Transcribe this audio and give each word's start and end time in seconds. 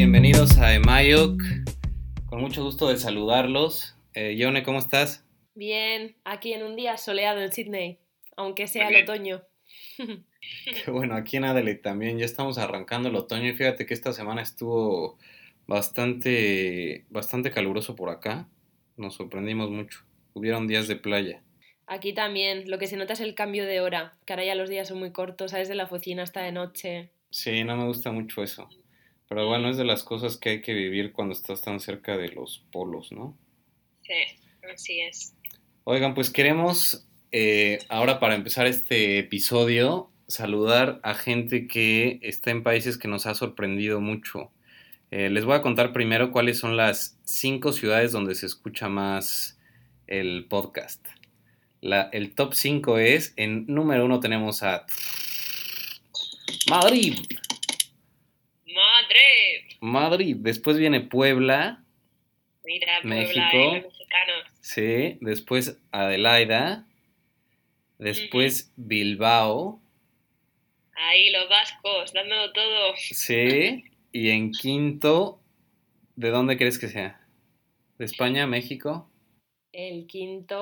bienvenidos 0.00 0.56
a 0.56 0.72
Emayok. 0.72 1.42
Con 2.24 2.40
mucho 2.40 2.64
gusto 2.64 2.88
de 2.88 2.96
saludarlos. 2.96 3.98
Eh, 4.14 4.34
Yone, 4.34 4.62
¿cómo 4.62 4.78
estás? 4.78 5.26
Bien, 5.54 6.16
aquí 6.24 6.54
en 6.54 6.62
un 6.62 6.74
día 6.74 6.96
soleado 6.96 7.42
en 7.42 7.52
Sydney, 7.52 7.98
aunque 8.34 8.66
sea 8.66 8.88
el 8.88 9.02
otoño. 9.02 9.42
Qué 10.84 10.90
bueno, 10.90 11.16
aquí 11.16 11.36
en 11.36 11.44
Adelaide 11.44 11.82
también 11.82 12.18
ya 12.18 12.24
estamos 12.24 12.56
arrancando 12.56 13.10
el 13.10 13.16
otoño 13.16 13.50
y 13.50 13.52
fíjate 13.52 13.84
que 13.84 13.92
esta 13.92 14.14
semana 14.14 14.40
estuvo 14.40 15.18
bastante, 15.66 17.04
bastante 17.10 17.50
caluroso 17.50 17.94
por 17.94 18.08
acá. 18.08 18.48
Nos 18.96 19.16
sorprendimos 19.16 19.68
mucho. 19.68 20.06
Hubieron 20.32 20.66
días 20.66 20.88
de 20.88 20.96
playa. 20.96 21.42
Aquí 21.86 22.14
también, 22.14 22.70
lo 22.70 22.78
que 22.78 22.86
se 22.86 22.96
nota 22.96 23.12
es 23.12 23.20
el 23.20 23.34
cambio 23.34 23.66
de 23.66 23.82
hora, 23.82 24.14
que 24.24 24.32
ahora 24.32 24.46
ya 24.46 24.54
los 24.54 24.70
días 24.70 24.88
son 24.88 24.98
muy 24.98 25.12
cortos, 25.12 25.50
¿sabes? 25.50 25.68
De 25.68 25.74
la 25.74 25.84
oficina 25.84 26.22
hasta 26.22 26.40
de 26.40 26.52
noche. 26.52 27.10
Sí, 27.28 27.64
no 27.64 27.76
me 27.76 27.84
gusta 27.84 28.10
mucho 28.10 28.42
eso. 28.42 28.66
Pero 29.30 29.46
bueno, 29.46 29.70
es 29.70 29.76
de 29.76 29.84
las 29.84 30.02
cosas 30.02 30.36
que 30.36 30.48
hay 30.48 30.60
que 30.60 30.74
vivir 30.74 31.12
cuando 31.12 31.34
estás 31.34 31.62
tan 31.62 31.78
cerca 31.78 32.16
de 32.16 32.30
los 32.30 32.64
polos, 32.72 33.12
¿no? 33.12 33.38
Sí, 34.02 34.12
así 34.74 35.00
es. 35.02 35.36
Oigan, 35.84 36.14
pues 36.14 36.30
queremos 36.30 37.06
eh, 37.30 37.78
ahora 37.88 38.18
para 38.18 38.34
empezar 38.34 38.66
este 38.66 39.20
episodio 39.20 40.10
saludar 40.26 40.98
a 41.04 41.14
gente 41.14 41.68
que 41.68 42.18
está 42.22 42.50
en 42.50 42.64
países 42.64 42.98
que 42.98 43.06
nos 43.06 43.26
ha 43.26 43.36
sorprendido 43.36 44.00
mucho. 44.00 44.50
Eh, 45.12 45.30
les 45.30 45.44
voy 45.44 45.54
a 45.54 45.62
contar 45.62 45.92
primero 45.92 46.32
cuáles 46.32 46.58
son 46.58 46.76
las 46.76 47.16
cinco 47.22 47.72
ciudades 47.72 48.10
donde 48.10 48.34
se 48.34 48.46
escucha 48.46 48.88
más 48.88 49.60
el 50.08 50.46
podcast. 50.46 51.06
el 51.80 52.34
top 52.34 52.54
5 52.54 52.98
es, 52.98 53.32
en 53.36 53.64
número 53.68 54.06
uno 54.06 54.18
tenemos 54.18 54.64
a 54.64 54.86
Madrid. 56.68 57.14
Madrid. 59.10 59.76
Madrid. 59.80 60.36
Después 60.38 60.78
viene 60.78 61.00
Puebla. 61.00 61.82
Mira, 62.64 63.00
Puebla, 63.02 63.16
México. 63.16 63.88
Sí. 64.60 65.18
Después 65.20 65.78
Adelaida. 65.90 66.86
Después 67.98 68.72
Bilbao. 68.76 69.80
Ahí 70.94 71.30
los 71.30 71.48
vascos, 71.48 72.12
dándolo 72.12 72.52
todo. 72.52 72.94
Sí. 72.96 73.84
Y 74.12 74.30
en 74.30 74.52
quinto, 74.52 75.40
¿de 76.16 76.30
dónde 76.30 76.56
crees 76.56 76.78
que 76.78 76.88
sea? 76.88 77.20
¿De 77.98 78.04
España, 78.04 78.46
México? 78.46 79.10
El 79.72 80.06
quinto. 80.06 80.60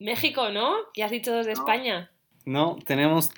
México, 0.00 0.50
¿no? 0.50 0.76
Ya 0.94 1.06
has 1.06 1.10
dicho 1.10 1.32
dos 1.32 1.46
de 1.46 1.52
España. 1.52 2.12
No, 2.44 2.78
tenemos 2.86 3.30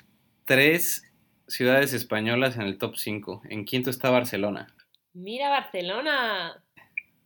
tres 0.45 1.10
ciudades 1.51 1.93
españolas 1.93 2.55
en 2.55 2.63
el 2.63 2.77
top 2.77 2.95
5. 2.95 3.43
En 3.49 3.65
quinto 3.65 3.89
está 3.89 4.09
Barcelona. 4.09 4.73
Mira 5.13 5.49
Barcelona. 5.49 6.63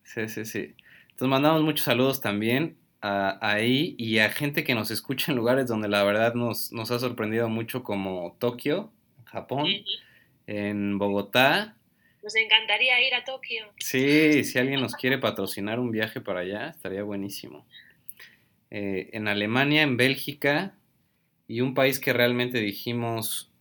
Sí, 0.03 0.27
sí, 0.27 0.45
sí. 0.45 0.75
Entonces 1.03 1.27
mandamos 1.27 1.61
muchos 1.61 1.85
saludos 1.85 2.21
también 2.21 2.77
a, 3.01 3.37
ahí 3.41 3.95
y 3.97 4.17
a 4.19 4.29
gente 4.29 4.63
que 4.63 4.75
nos 4.75 4.91
escucha 4.91 5.31
en 5.31 5.37
lugares 5.37 5.67
donde 5.67 5.87
la 5.87 6.03
verdad 6.03 6.33
nos, 6.33 6.71
nos 6.71 6.91
ha 6.91 6.99
sorprendido 6.99 7.47
mucho 7.49 7.83
como 7.83 8.35
Tokio, 8.39 8.91
Japón 9.25 9.67
en 10.47 10.97
Bogotá. 10.97 11.75
Nos 12.23 12.35
encantaría 12.35 13.07
ir 13.07 13.13
a 13.13 13.23
Tokio. 13.23 13.65
Sí, 13.77 14.43
si 14.43 14.57
alguien 14.57 14.81
nos 14.81 14.95
quiere 14.95 15.19
patrocinar 15.19 15.79
un 15.79 15.91
viaje 15.91 16.21
para 16.21 16.39
allá, 16.39 16.69
estaría 16.69 17.03
buenísimo. 17.03 17.65
Eh, 18.71 19.11
en 19.13 19.27
Alemania, 19.27 19.83
en 19.83 19.95
Bélgica 19.95 20.73
y 21.47 21.61
un 21.61 21.75
país 21.75 21.99
que 21.99 22.13
realmente 22.13 22.59
dijimos, 22.59 23.51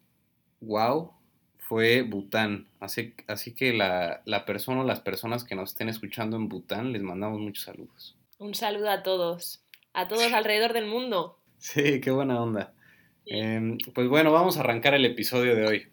wow, 0.65 1.13
fue 1.59 2.03
Bután. 2.03 2.69
Así, 2.81 3.15
así 3.27 3.55
que 3.55 3.73
la, 3.73 4.23
la 4.25 4.45
persona 4.45 4.83
o 4.83 4.85
las 4.85 5.01
personas 5.01 5.45
que 5.45 5.55
nos 5.55 5.71
estén 5.71 5.89
escuchando 5.89 6.37
en 6.37 6.49
Bután, 6.49 6.93
les 6.93 7.03
mandamos 7.03 7.41
muchos 7.41 7.65
saludos. 7.65 8.17
Un 8.39 8.55
saludo 8.55 8.91
a 8.91 9.03
todos, 9.03 9.63
a 9.93 10.09
todos 10.09 10.33
alrededor 10.33 10.73
del 10.73 10.87
mundo. 10.87 11.39
Sí, 11.59 12.01
qué 12.01 12.11
buena 12.11 12.43
onda. 12.43 12.75
Em, 13.27 13.79
pues 13.95 14.09
bueno, 14.09 14.33
vamos 14.33 14.57
a 14.57 14.61
arrancar 14.61 14.95
el 14.95 15.05
episodio 15.05 15.55
de 15.55 15.67
hoy. 15.67 15.87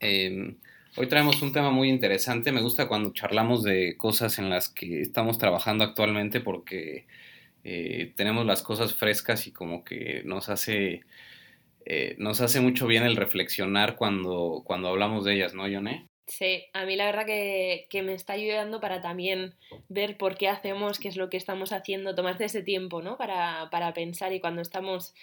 Em, 0.00 0.58
hoy 0.96 1.06
traemos 1.06 1.40
un 1.40 1.52
tema 1.52 1.70
muy 1.70 1.88
interesante. 1.88 2.52
Me 2.52 2.60
gusta 2.60 2.88
cuando 2.88 3.12
charlamos 3.12 3.62
de 3.62 3.96
cosas 3.96 4.38
en 4.38 4.50
las 4.50 4.68
que 4.68 5.00
estamos 5.00 5.38
trabajando 5.38 5.84
actualmente 5.84 6.40
porque 6.40 7.06
eh, 7.64 8.12
tenemos 8.16 8.44
las 8.44 8.62
cosas 8.62 8.94
frescas 8.94 9.46
y 9.46 9.52
como 9.52 9.82
que 9.82 10.22
nos 10.24 10.48
hace, 10.48 11.02
eh, 11.86 12.16
nos 12.18 12.40
hace 12.40 12.60
mucho 12.60 12.86
bien 12.86 13.04
el 13.04 13.16
reflexionar 13.16 13.96
cuando, 13.96 14.62
cuando 14.64 14.88
hablamos 14.88 15.24
de 15.24 15.34
ellas, 15.34 15.54
¿no, 15.54 15.68
Yone? 15.68 16.08
Sí, 16.26 16.64
a 16.72 16.84
mí 16.84 16.96
la 16.96 17.06
verdad 17.06 17.24
que, 17.24 17.86
me 18.02 18.12
está 18.12 18.32
ayudando 18.32 18.80
para 18.80 19.00
también 19.00 19.54
ver 19.88 20.16
por 20.16 20.36
qué 20.36 20.48
hacemos, 20.48 20.98
qué 20.98 21.06
es 21.06 21.16
lo 21.16 21.30
que 21.30 21.36
estamos 21.36 21.72
haciendo, 21.72 22.16
tomarse 22.16 22.46
ese 22.46 22.64
tiempo, 22.64 23.00
¿no? 23.00 23.16
Para, 23.16 23.68
para 23.70 23.94
pensar 23.94 24.32
y 24.32 24.40
cuando 24.40 24.60
estamos 24.62 25.14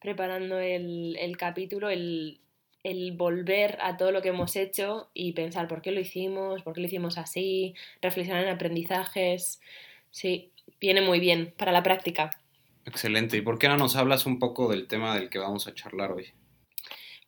preparando 0.00 0.60
el, 0.60 1.16
el 1.18 1.36
capítulo, 1.36 1.90
el, 1.90 2.40
el 2.84 3.12
volver 3.12 3.78
a 3.80 3.96
todo 3.96 4.12
lo 4.12 4.22
que 4.22 4.28
hemos 4.28 4.54
hecho 4.54 5.10
y 5.14 5.32
pensar 5.32 5.66
por 5.66 5.82
qué 5.82 5.90
lo 5.90 6.00
hicimos, 6.00 6.62
por 6.62 6.74
qué 6.74 6.80
lo 6.80 6.86
hicimos 6.86 7.18
así, 7.18 7.74
reflexionar 8.00 8.44
en 8.44 8.50
aprendizajes. 8.50 9.60
Sí, 10.12 10.52
viene 10.80 11.00
muy 11.00 11.18
bien 11.18 11.52
para 11.56 11.72
la 11.72 11.82
práctica. 11.82 12.41
Excelente. 12.86 13.36
¿Y 13.36 13.42
por 13.42 13.58
qué 13.58 13.68
no 13.68 13.76
nos 13.76 13.96
hablas 13.96 14.26
un 14.26 14.38
poco 14.38 14.68
del 14.70 14.86
tema 14.88 15.14
del 15.14 15.30
que 15.30 15.38
vamos 15.38 15.66
a 15.66 15.74
charlar 15.74 16.12
hoy? 16.12 16.32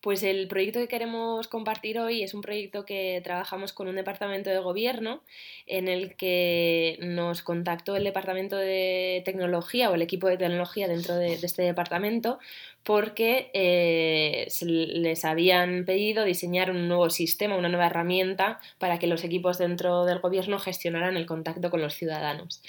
Pues 0.04 0.22
el 0.22 0.48
proyecto 0.48 0.80
que 0.80 0.88
queremos 0.88 1.48
compartir 1.48 1.98
hoy 1.98 2.22
es 2.22 2.34
un 2.34 2.42
proyecto 2.42 2.84
que 2.84 3.22
trabajamos 3.24 3.72
con 3.72 3.88
un 3.88 3.96
departamento 3.96 4.50
de 4.50 4.58
gobierno 4.58 5.22
en 5.66 5.88
el 5.88 6.14
que 6.14 6.98
nos 7.00 7.40
contactó 7.40 7.96
el 7.96 8.04
departamento 8.04 8.58
de 8.58 9.22
tecnología 9.24 9.90
o 9.90 9.94
el 9.94 10.02
equipo 10.02 10.28
de 10.28 10.36
tecnología 10.36 10.88
dentro 10.88 11.14
de, 11.16 11.32
este 11.32 11.62
departamento 11.62 12.38
porque 12.82 13.50
eh, 13.54 14.46
les 14.60 15.24
habían 15.24 15.86
pedido 15.86 16.24
diseñar 16.24 16.70
un 16.70 16.86
nuevo 16.86 17.08
sistema, 17.08 17.56
una 17.56 17.70
nueva 17.70 17.86
herramienta 17.86 18.60
para 18.76 18.98
que 18.98 19.06
los 19.06 19.24
equipos 19.24 19.56
dentro 19.56 20.04
del 20.04 20.18
gobierno 20.18 20.58
gestionaran 20.58 21.16
el 21.16 21.24
contacto 21.24 21.70
con 21.70 21.80
los 21.80 21.94
ciudadanos. 21.94 22.62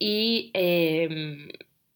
Y 0.00 0.50
em, 0.54 1.50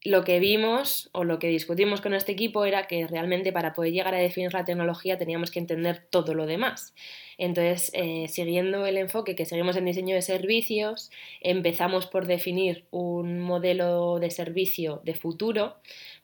lo 0.04 0.24
que 0.24 0.40
vimos 0.40 1.10
o 1.12 1.22
lo 1.22 1.38
que 1.38 1.46
discutimos 1.46 2.00
con 2.00 2.12
este 2.12 2.32
equipo 2.32 2.64
era 2.64 2.88
que 2.88 3.06
realmente 3.06 3.52
para 3.52 3.72
poder 3.72 3.92
llegar 3.92 4.14
a 4.14 4.18
definir 4.18 4.52
la 4.52 4.64
tecnología 4.64 5.16
teníamos 5.16 5.52
que 5.52 5.60
entender 5.60 6.04
todo 6.10 6.34
lo 6.34 6.46
demás. 6.46 6.92
Entonces, 7.38 7.92
eh, 7.94 8.26
siguiendo 8.28 8.84
el 8.86 8.96
enfoque 8.96 9.36
que 9.36 9.46
seguimos 9.46 9.76
en 9.76 9.84
diseño 9.84 10.14
de 10.14 10.22
servicios, 10.22 11.10
empezamos 11.40 12.06
por 12.06 12.26
definir 12.26 12.84
un 12.90 13.40
modelo 13.40 14.18
de 14.18 14.30
servicio 14.30 15.00
de 15.04 15.14
futuro 15.14 15.76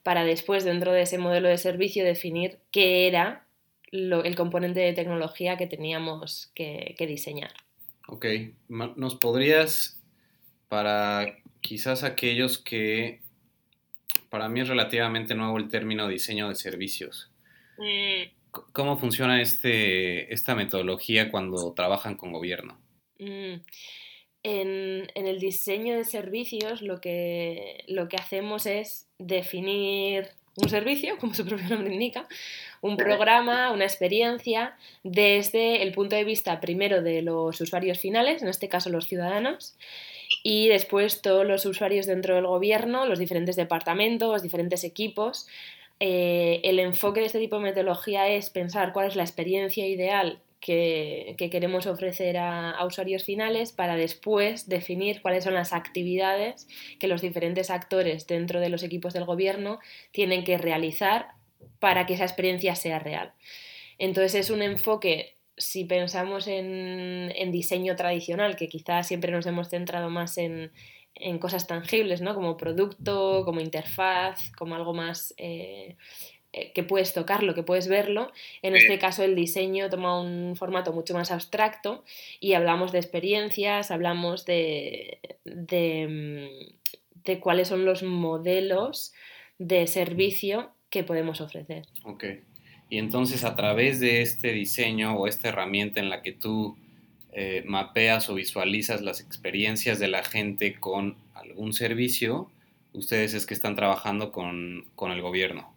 para 0.02 0.24
después, 0.24 0.64
dentro 0.64 0.92
de 0.92 1.02
ese 1.02 1.18
modelo 1.18 1.48
de 1.48 1.58
servicio, 1.58 2.04
definir 2.04 2.58
qué 2.72 3.06
era 3.06 3.46
el 3.92 4.34
componente 4.34 4.80
de 4.80 4.92
tecnología 4.92 5.56
que 5.56 5.66
teníamos 5.66 6.50
que, 6.54 6.94
que 6.98 7.06
diseñar. 7.06 7.52
Ok, 8.08 8.26
¿nos 8.68 9.14
podrías, 9.16 10.00
para 10.68 11.38
quizás 11.60 12.04
aquellos 12.04 12.58
que 12.58 13.20
para 14.30 14.48
mí 14.48 14.60
es 14.60 14.68
relativamente 14.68 15.34
nuevo 15.34 15.58
el 15.58 15.68
término 15.68 16.08
diseño 16.08 16.48
de 16.48 16.54
servicios. 16.54 17.30
Mm. 17.78 18.30
¿Cómo 18.72 18.98
funciona 18.98 19.40
este, 19.40 20.32
esta 20.32 20.54
metodología 20.54 21.30
cuando 21.30 21.72
trabajan 21.74 22.16
con 22.16 22.32
gobierno? 22.32 22.78
Mm. 23.18 23.60
En, 24.44 25.10
el 25.14 25.38
diseño 25.40 25.96
de 25.96 26.04
servicios 26.04 26.80
lo 26.82 27.00
que, 27.00 27.84
lo 27.88 28.08
que 28.08 28.16
hacemos 28.16 28.66
es 28.66 29.08
definir 29.18 30.28
un 30.56 30.68
servicio, 30.68 31.18
como 31.18 31.34
su 31.34 31.44
propio 31.44 31.68
nombre 31.68 31.92
indica, 31.92 32.26
un 32.80 32.96
programa, 32.96 33.72
una 33.72 33.84
experiencia, 33.84 34.76
desde 35.02 35.82
el 35.82 35.92
punto 35.92 36.16
de 36.16 36.24
vista 36.24 36.60
primero 36.60 37.02
de 37.02 37.22
los 37.22 37.60
usuarios 37.60 37.98
finales, 37.98 38.42
en 38.42 38.48
este 38.48 38.68
caso 38.68 38.90
los 38.90 39.06
ciudadanos, 39.06 39.76
y 40.42 40.68
después 40.68 41.22
todos 41.22 41.46
los 41.46 41.66
usuarios 41.66 42.06
dentro 42.06 42.34
del 42.34 42.46
gobierno, 42.46 43.06
los 43.06 43.18
diferentes 43.18 43.56
departamentos, 43.56 44.32
los 44.32 44.42
diferentes 44.42 44.84
equipos. 44.84 45.46
Eh, 46.00 46.60
el 46.64 46.78
enfoque 46.78 47.20
de 47.20 47.26
este 47.26 47.40
tipo 47.40 47.56
de 47.56 47.62
metodología 47.62 48.28
es 48.28 48.50
pensar 48.50 48.92
cuál 48.92 49.08
es 49.08 49.16
la 49.16 49.24
experiencia 49.24 49.86
ideal 49.86 50.40
que, 50.60 51.48
queremos 51.50 51.86
ofrecer 51.86 52.36
a, 52.36 52.84
usuarios 52.84 53.24
finales 53.24 53.72
para 53.72 53.96
después 53.96 54.68
definir 54.68 55.22
cuáles 55.22 55.44
son 55.44 55.54
las 55.54 55.72
actividades 55.72 56.68
que 56.98 57.08
los 57.08 57.20
diferentes 57.20 57.70
actores 57.70 58.26
dentro 58.26 58.60
de 58.60 58.68
los 58.68 58.82
equipos 58.82 59.12
del 59.12 59.24
gobierno 59.24 59.78
tienen 60.10 60.44
que 60.44 60.58
realizar 60.58 61.28
para 61.78 62.06
que 62.06 62.14
esa 62.14 62.24
experiencia 62.24 62.74
sea 62.74 62.98
real. 62.98 63.32
Entonces 63.98 64.34
es 64.34 64.50
un 64.50 64.62
enfoque 64.62 65.37
si 65.58 65.84
pensamos 65.84 66.46
en, 66.46 67.52
diseño 67.52 67.96
tradicional, 67.96 68.56
que 68.56 68.68
quizás 68.68 69.06
siempre 69.06 69.32
nos 69.32 69.46
hemos 69.46 69.68
centrado 69.68 70.10
más 70.10 70.38
en, 70.38 70.70
cosas 71.40 71.66
tangibles, 71.66 72.20
¿no? 72.20 72.34
Como 72.34 72.56
producto, 72.56 73.42
como 73.44 73.60
interfaz, 73.60 74.52
como 74.56 74.76
algo 74.76 74.94
más 74.94 75.34
eh, 75.36 75.96
eh, 76.52 76.72
que 76.72 76.84
puedes 76.84 77.12
tocarlo, 77.12 77.54
que 77.54 77.64
puedes 77.64 77.88
verlo. 77.88 78.32
En 78.62 78.76
este 78.76 79.00
caso 79.00 79.24
el 79.24 79.34
diseño 79.34 79.90
toma 79.90 80.20
un 80.20 80.54
formato 80.54 80.92
mucho 80.92 81.14
más 81.14 81.32
abstracto 81.32 82.04
y 82.38 82.52
hablamos 82.52 82.92
de 82.92 82.98
experiencias, 82.98 83.90
hablamos 83.90 84.44
de, 84.44 85.18
de, 85.44 86.76
de 87.24 87.40
cuáles 87.40 87.66
son 87.66 87.84
los 87.84 88.04
modelos 88.04 89.12
de 89.58 89.88
servicio 89.88 90.70
que 90.88 91.04
podemos 91.04 91.40
ofrecer. 91.40 91.86
Ok. 92.04 92.24
Y 92.90 92.98
entonces 92.98 93.44
a 93.44 93.54
través 93.54 94.00
de 94.00 94.22
este 94.22 94.52
diseño 94.52 95.16
o 95.16 95.26
esta 95.26 95.48
herramienta 95.48 96.00
en 96.00 96.08
la 96.08 96.22
que 96.22 96.32
tú 96.32 96.76
eh, 97.32 97.62
mapeas 97.66 98.30
o 98.30 98.34
visualizas 98.34 99.02
las 99.02 99.20
experiencias 99.20 99.98
de 99.98 100.08
la 100.08 100.24
gente 100.24 100.74
con 100.74 101.16
algún 101.34 101.72
servicio, 101.72 102.50
ustedes 102.92 103.34
es 103.34 103.46
que 103.46 103.54
están 103.54 103.76
trabajando 103.76 104.32
con, 104.32 104.86
el 104.98 105.22
gobierno. 105.22 105.74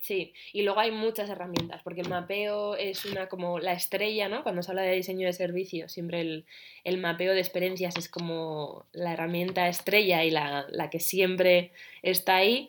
sí, 0.00 0.32
y 0.52 0.62
luego 0.62 0.80
hay 0.80 0.90
muchas 0.90 1.30
herramientas, 1.30 1.82
porque 1.84 2.02
el 2.02 2.08
mapeo 2.08 2.76
es 2.76 3.04
una 3.04 3.28
como 3.28 3.60
la 3.60 3.72
estrella, 3.72 4.28
¿no? 4.28 4.42
Cuando 4.42 4.62
se 4.62 4.72
habla 4.72 4.82
de 4.82 4.94
diseño 4.94 5.26
de 5.26 5.32
servicios, 5.32 5.92
siempre 5.92 6.44
el, 6.84 6.98
mapeo 6.98 7.34
de 7.34 7.40
experiencias 7.40 7.96
es 7.96 8.08
como 8.08 8.84
la 8.92 9.12
herramienta 9.12 9.68
estrella 9.68 10.24
y 10.24 10.30
la, 10.30 10.66
la 10.70 10.90
que 10.90 11.00
siempre 11.00 11.72
está 12.02 12.36
ahí, 12.36 12.68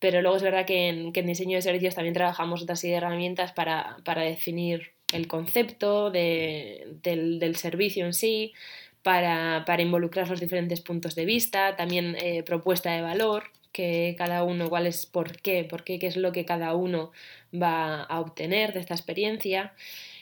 pero 0.00 0.22
luego 0.22 0.36
es 0.38 0.42
verdad 0.42 0.66
que 0.66 0.88
en, 0.88 1.12
diseño 1.12 1.56
de 1.56 1.62
servicios 1.62 1.94
también 1.94 2.14
trabajamos 2.14 2.62
otras 2.62 2.82
herramientas 2.84 3.52
para, 3.52 3.96
definir 4.04 4.92
el 5.12 5.28
concepto 5.28 6.10
del, 6.10 7.54
servicio 7.56 8.06
en 8.06 8.14
sí, 8.14 8.54
para, 9.02 9.64
involucrar 9.78 10.28
los 10.28 10.40
diferentes 10.40 10.80
puntos 10.80 11.14
de 11.14 11.26
vista, 11.26 11.76
también 11.76 12.16
eh, 12.16 12.42
propuesta 12.42 12.90
de 12.92 13.02
valor, 13.02 13.44
que 13.72 14.14
cada 14.18 14.42
uno, 14.42 14.68
cuál 14.68 14.86
es 14.86 15.06
por 15.06 15.40
qué, 15.40 15.64
por 15.64 15.84
qué, 15.84 15.98
qué 15.98 16.06
es 16.06 16.16
lo 16.16 16.32
que 16.32 16.44
cada 16.44 16.74
uno 16.74 17.12
va 17.54 18.02
a 18.02 18.20
obtener 18.20 18.72
de 18.72 18.80
esta 18.80 18.94
experiencia. 18.94 19.74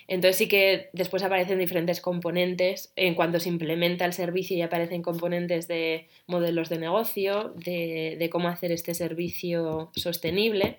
Entonces 0.08 0.38
sí 0.38 0.48
que 0.48 0.88
después 0.94 1.22
aparecen 1.22 1.58
diferentes 1.58 2.00
componentes. 2.00 2.92
En 2.96 3.14
cuanto 3.14 3.38
se 3.38 3.50
implementa 3.50 4.06
el 4.06 4.14
servicio 4.14 4.56
ya 4.56 4.64
aparecen 4.64 5.02
componentes 5.02 5.68
de 5.68 6.08
modelos 6.26 6.70
de 6.70 6.78
negocio, 6.78 7.52
de, 7.56 8.28
cómo 8.32 8.48
hacer 8.48 8.72
este 8.72 8.94
servicio 8.94 9.90
sostenible. 9.94 10.78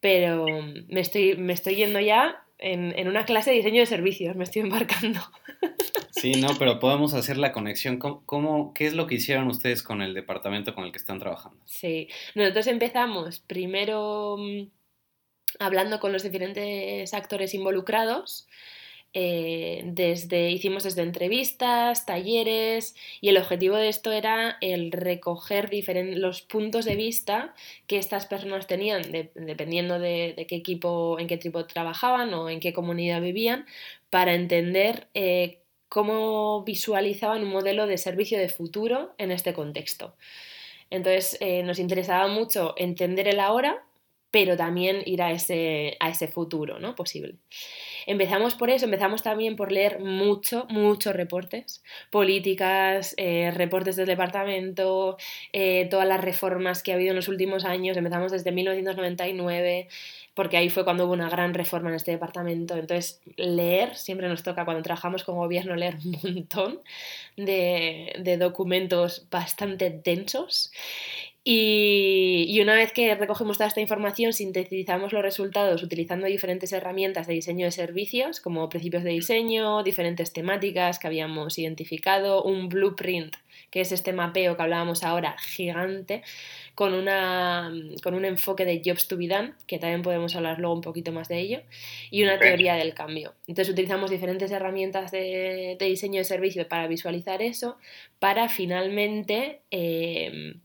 Pero 0.00 0.46
me 0.88 1.00
estoy, 1.00 1.36
me 1.36 1.52
estoy 1.52 1.76
yendo 1.76 2.00
ya 2.00 2.42
en, 2.58 3.06
una 3.06 3.24
clase 3.24 3.50
de 3.50 3.56
diseño 3.56 3.80
de 3.80 3.86
servicios, 3.86 4.34
me 4.36 4.44
estoy 4.44 4.62
embarcando. 4.62 5.20
Sí, 6.12 6.32
no, 6.32 6.48
pero 6.58 6.80
podemos 6.80 7.14
hacer 7.14 7.38
la 7.38 7.50
conexión. 7.50 7.98
¿Cómo, 7.98 8.74
¿Qué 8.74 8.86
es 8.86 8.92
lo 8.92 9.06
que 9.06 9.14
hicieron 9.14 9.46
ustedes 9.46 9.82
con 9.82 10.02
el 10.02 10.12
departamento 10.12 10.74
con 10.74 10.84
el 10.84 10.92
que 10.92 10.98
están 10.98 11.18
trabajando? 11.18 11.62
Sí, 11.64 12.08
nosotros 12.34 12.66
empezamos 12.66 13.38
primero 13.40 14.36
mm, 14.36 14.66
hablando 15.58 16.00
con 16.00 16.12
los 16.12 16.22
diferentes 16.22 17.12
actores 17.14 17.54
involucrados. 17.54 18.46
Eh, 19.12 19.82
desde, 19.86 20.50
hicimos 20.50 20.84
desde 20.84 21.02
entrevistas, 21.02 22.06
talleres 22.06 22.94
y 23.20 23.30
el 23.30 23.38
objetivo 23.38 23.74
de 23.74 23.88
esto 23.88 24.12
era 24.12 24.56
el 24.60 24.92
recoger 24.92 25.68
los 26.16 26.42
puntos 26.42 26.84
de 26.84 26.94
vista 26.94 27.52
que 27.88 27.98
estas 27.98 28.26
personas 28.26 28.68
tenían 28.68 29.02
dependiendo 29.34 29.98
de, 29.98 30.46
qué 30.48 30.54
equipo, 30.54 31.18
en 31.18 31.26
qué 31.26 31.34
equipo 31.34 31.66
trabajaban 31.66 32.32
o 32.34 32.48
en 32.50 32.60
qué 32.60 32.72
comunidad 32.72 33.20
vivían 33.20 33.66
para 34.10 34.34
entender 34.34 35.08
eh, 35.14 35.58
cómo 35.88 36.62
visualizaban 36.62 37.42
un 37.42 37.50
modelo 37.50 37.88
de 37.88 37.98
servicio 37.98 38.38
de 38.38 38.48
futuro 38.48 39.12
en 39.18 39.32
este 39.32 39.52
contexto. 39.52 40.14
Entonces 40.90 41.36
eh, 41.40 41.62
nos 41.64 41.80
interesaba 41.80 42.28
mucho 42.28 42.74
entender 42.76 43.26
el 43.28 43.40
ahora 43.40 43.84
pero 44.30 44.56
también 44.56 45.02
ir 45.06 45.22
a 45.22 45.32
ese, 45.32 45.96
a 46.00 46.08
ese 46.08 46.28
futuro 46.28 46.78
¿no? 46.78 46.94
posible. 46.94 47.34
Empezamos 48.06 48.54
por 48.54 48.70
eso, 48.70 48.86
empezamos 48.86 49.22
también 49.22 49.56
por 49.56 49.72
leer 49.72 50.00
mucho, 50.00 50.66
muchos 50.68 51.14
reportes, 51.14 51.82
políticas, 52.10 53.14
eh, 53.16 53.50
reportes 53.54 53.96
del 53.96 54.06
departamento, 54.06 55.16
eh, 55.52 55.86
todas 55.90 56.08
las 56.08 56.20
reformas 56.20 56.82
que 56.82 56.92
ha 56.92 56.94
habido 56.94 57.10
en 57.10 57.16
los 57.16 57.28
últimos 57.28 57.64
años, 57.64 57.96
empezamos 57.96 58.32
desde 58.32 58.52
1999, 58.52 59.88
porque 60.34 60.56
ahí 60.56 60.70
fue 60.70 60.84
cuando 60.84 61.04
hubo 61.04 61.12
una 61.12 61.28
gran 61.28 61.52
reforma 61.54 61.90
en 61.90 61.96
este 61.96 62.12
departamento. 62.12 62.76
Entonces, 62.76 63.20
leer, 63.36 63.96
siempre 63.96 64.28
nos 64.28 64.42
toca 64.42 64.64
cuando 64.64 64.82
trabajamos 64.82 65.24
con 65.24 65.36
gobierno, 65.36 65.74
leer 65.76 65.96
un 66.04 66.34
montón 66.34 66.80
de, 67.36 68.14
de 68.18 68.36
documentos 68.38 69.26
bastante 69.30 69.90
densos. 69.90 70.72
Y, 71.42 72.60
una 72.60 72.74
vez 72.74 72.92
que 72.92 73.14
recogemos 73.14 73.56
toda 73.56 73.68
esta 73.68 73.80
información, 73.80 74.34
sintetizamos 74.34 75.14
los 75.14 75.22
resultados 75.22 75.82
utilizando 75.82 76.26
diferentes 76.26 76.70
herramientas 76.72 77.26
de 77.26 77.32
diseño 77.32 77.64
de 77.64 77.72
servicios, 77.72 78.40
como 78.40 78.68
principios 78.68 79.04
de 79.04 79.10
diseño, 79.10 79.82
diferentes 79.82 80.34
temáticas 80.34 80.98
que 80.98 81.06
habíamos 81.06 81.58
identificado, 81.58 82.42
un 82.42 82.68
blueprint, 82.68 83.36
que 83.70 83.80
es 83.80 83.90
este 83.90 84.12
mapeo 84.12 84.54
que 84.54 84.62
hablábamos 84.62 85.02
ahora, 85.02 85.34
gigante, 85.38 86.22
con, 86.74 86.92
una, 86.92 87.72
con 88.02 88.12
un 88.12 88.26
enfoque 88.26 88.66
de 88.66 88.82
jobs 88.84 89.08
to 89.08 89.16
be 89.16 89.26
done, 89.26 89.54
que 89.66 89.78
también 89.78 90.02
podemos 90.02 90.36
hablar 90.36 90.58
luego 90.58 90.74
un 90.74 90.82
poquito 90.82 91.10
más 91.10 91.28
de 91.28 91.38
ello, 91.38 91.62
y 92.10 92.22
una 92.22 92.38
teoría 92.38 92.74
del 92.74 92.92
cambio. 92.92 93.32
Entonces 93.46 93.72
utilizamos 93.72 94.10
diferentes 94.10 94.50
herramientas 94.50 95.10
de, 95.10 95.78
diseño 95.80 96.18
de 96.18 96.24
servicio 96.24 96.68
para 96.68 96.86
visualizar 96.86 97.40
eso, 97.40 97.78
para 98.18 98.50
finalmente... 98.50 99.62
Eh, 99.70 100.60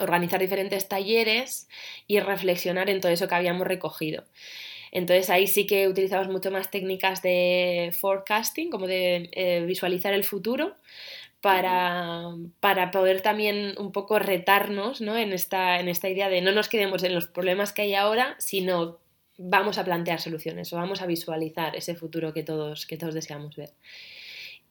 organizar 0.00 0.40
diferentes 0.40 0.88
talleres 0.88 1.68
y 2.06 2.20
reflexionar 2.20 2.90
en 2.90 3.00
todo 3.00 3.12
eso 3.12 3.28
que 3.28 3.34
habíamos 3.34 3.66
recogido. 3.66 4.24
Entonces 4.92 5.30
ahí 5.30 5.46
sí 5.46 5.66
que 5.66 5.88
utilizamos 5.88 6.28
mucho 6.28 6.50
más 6.50 6.70
técnicas 6.70 7.22
de 7.22 7.94
forecasting, 7.98 8.70
como 8.70 8.86
de 8.86 9.28
eh, 9.32 9.64
visualizar 9.66 10.14
el 10.14 10.24
futuro, 10.24 10.76
para, 11.40 12.34
para, 12.60 12.90
poder 12.90 13.20
también 13.20 13.74
un 13.78 13.92
poco 13.92 14.18
retarnos 14.18 15.00
¿no? 15.00 15.16
en, 15.16 15.32
esta, 15.32 15.78
en 15.78 15.88
esta 15.88 16.08
idea 16.08 16.28
de 16.28 16.40
no 16.40 16.50
nos 16.50 16.68
quedemos 16.68 17.04
en 17.04 17.14
los 17.14 17.26
problemas 17.26 17.72
que 17.72 17.82
hay 17.82 17.94
ahora, 17.94 18.34
sino 18.38 18.98
vamos 19.38 19.78
a 19.78 19.84
plantear 19.84 20.20
soluciones 20.20 20.72
o 20.72 20.76
vamos 20.76 21.02
a 21.02 21.06
visualizar 21.06 21.76
ese 21.76 21.94
futuro 21.94 22.32
que 22.32 22.42
todos, 22.42 22.86
que 22.86 22.96
todos 22.96 23.14
deseamos 23.14 23.54
ver. 23.54 23.70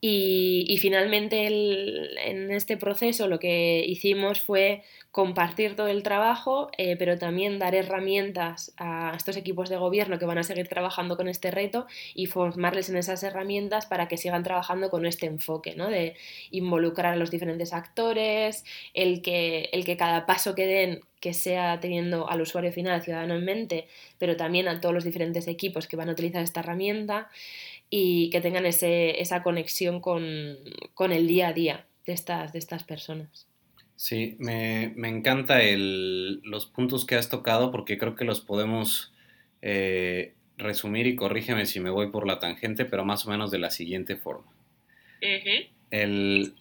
Y, 0.01 0.77
finalmente 0.79 1.47
en 1.47 2.51
este 2.51 2.77
proceso 2.77 3.27
lo 3.27 3.39
que 3.39 3.83
hicimos 3.87 4.41
fue 4.41 4.83
compartir 5.15 5.77
todo 5.77 5.87
el 5.87 6.03
trabajo, 6.03 6.69
eh, 6.77 6.97
pero 6.97 7.17
también 7.17 7.57
dar 7.57 7.73
herramientas 7.73 8.73
a 8.75 9.13
estos 9.15 9.37
equipos 9.37 9.69
de 9.69 9.77
gobierno 9.77 10.19
que 10.19 10.25
van 10.25 10.37
a 10.37 10.43
seguir 10.43 10.67
trabajando 10.67 11.15
con 11.15 11.29
este 11.29 11.51
reto 11.51 11.87
y 12.13 12.25
formarles 12.25 12.89
en 12.89 12.97
esas 12.97 13.23
herramientas 13.23 13.85
para 13.85 14.09
que 14.09 14.17
sigan 14.17 14.43
trabajando 14.43 14.89
con 14.89 15.05
este 15.05 15.25
enfoque, 15.25 15.73
¿no? 15.73 15.89
de 15.89 16.15
involucrar 16.51 17.13
a 17.13 17.15
los 17.15 17.31
diferentes 17.31 17.71
actores, 17.71 18.65
el 18.93 19.21
que, 19.21 19.69
el 19.71 19.85
que 19.85 19.95
cada 19.95 20.25
paso 20.25 20.53
que 20.53 20.65
den 20.67 21.01
que 21.21 21.33
sea 21.33 21.79
teniendo 21.79 22.29
al 22.29 22.41
usuario 22.41 22.71
final, 22.71 22.93
al 22.93 23.01
ciudadano 23.01 23.35
en 23.35 23.45
mente, 23.45 23.87
pero 24.19 24.35
también 24.35 24.67
a 24.67 24.79
todos 24.79 24.93
los 24.93 25.03
diferentes 25.03 25.47
equipos 25.47 25.87
que 25.87 25.95
van 25.95 26.09
a 26.09 26.11
utilizar 26.11 26.43
esta 26.43 26.59
herramienta 26.59 27.29
y 27.89 28.29
que 28.29 28.41
tengan 28.41 28.65
ese, 28.65 29.21
esa 29.21 29.43
conexión 29.43 29.99
con, 29.99 30.57
con, 30.93 31.11
el 31.11 31.27
día 31.27 31.49
a 31.49 31.53
día 31.53 31.87
de 32.05 32.13
estas, 32.13 32.53
de 32.53 32.59
estas 32.59 32.83
personas. 32.83 33.47
Sí, 33.95 34.35
me, 34.39 34.91
me 34.95 35.07
encanta 35.07 35.61
el, 35.61 36.41
los 36.41 36.65
puntos 36.65 37.05
que 37.05 37.15
has 37.15 37.29
tocado 37.29 37.71
porque 37.71 37.97
creo 37.97 38.15
que 38.15 38.25
los 38.25 38.41
podemos 38.41 39.13
eh, 39.61 40.33
resumir 40.57 41.07
y 41.07 41.15
corrígeme 41.15 41.65
si 41.65 41.79
me 41.79 41.89
voy 41.89 42.11
por 42.11 42.27
la 42.27 42.39
tangente, 42.39 42.85
pero 42.85 43.05
más 43.05 43.25
o 43.25 43.29
menos 43.29 43.51
de 43.51 43.59
la 43.59 43.71
siguiente 43.71 44.15
forma. 44.15 44.51
el, 45.91 46.53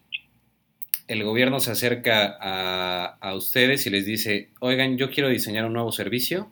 el, 1.07 1.23
gobierno 1.23 1.59
se 1.59 1.71
acerca 1.71 2.37
a, 2.39 3.17
a, 3.19 3.35
ustedes 3.35 3.85
y 3.85 3.89
les 3.89 4.05
dice, 4.05 4.49
oigan, 4.59 4.97
yo 4.97 5.11
quiero 5.11 5.29
diseñar 5.29 5.65
un 5.65 5.73
nuevo 5.73 5.91
servicio, 5.91 6.51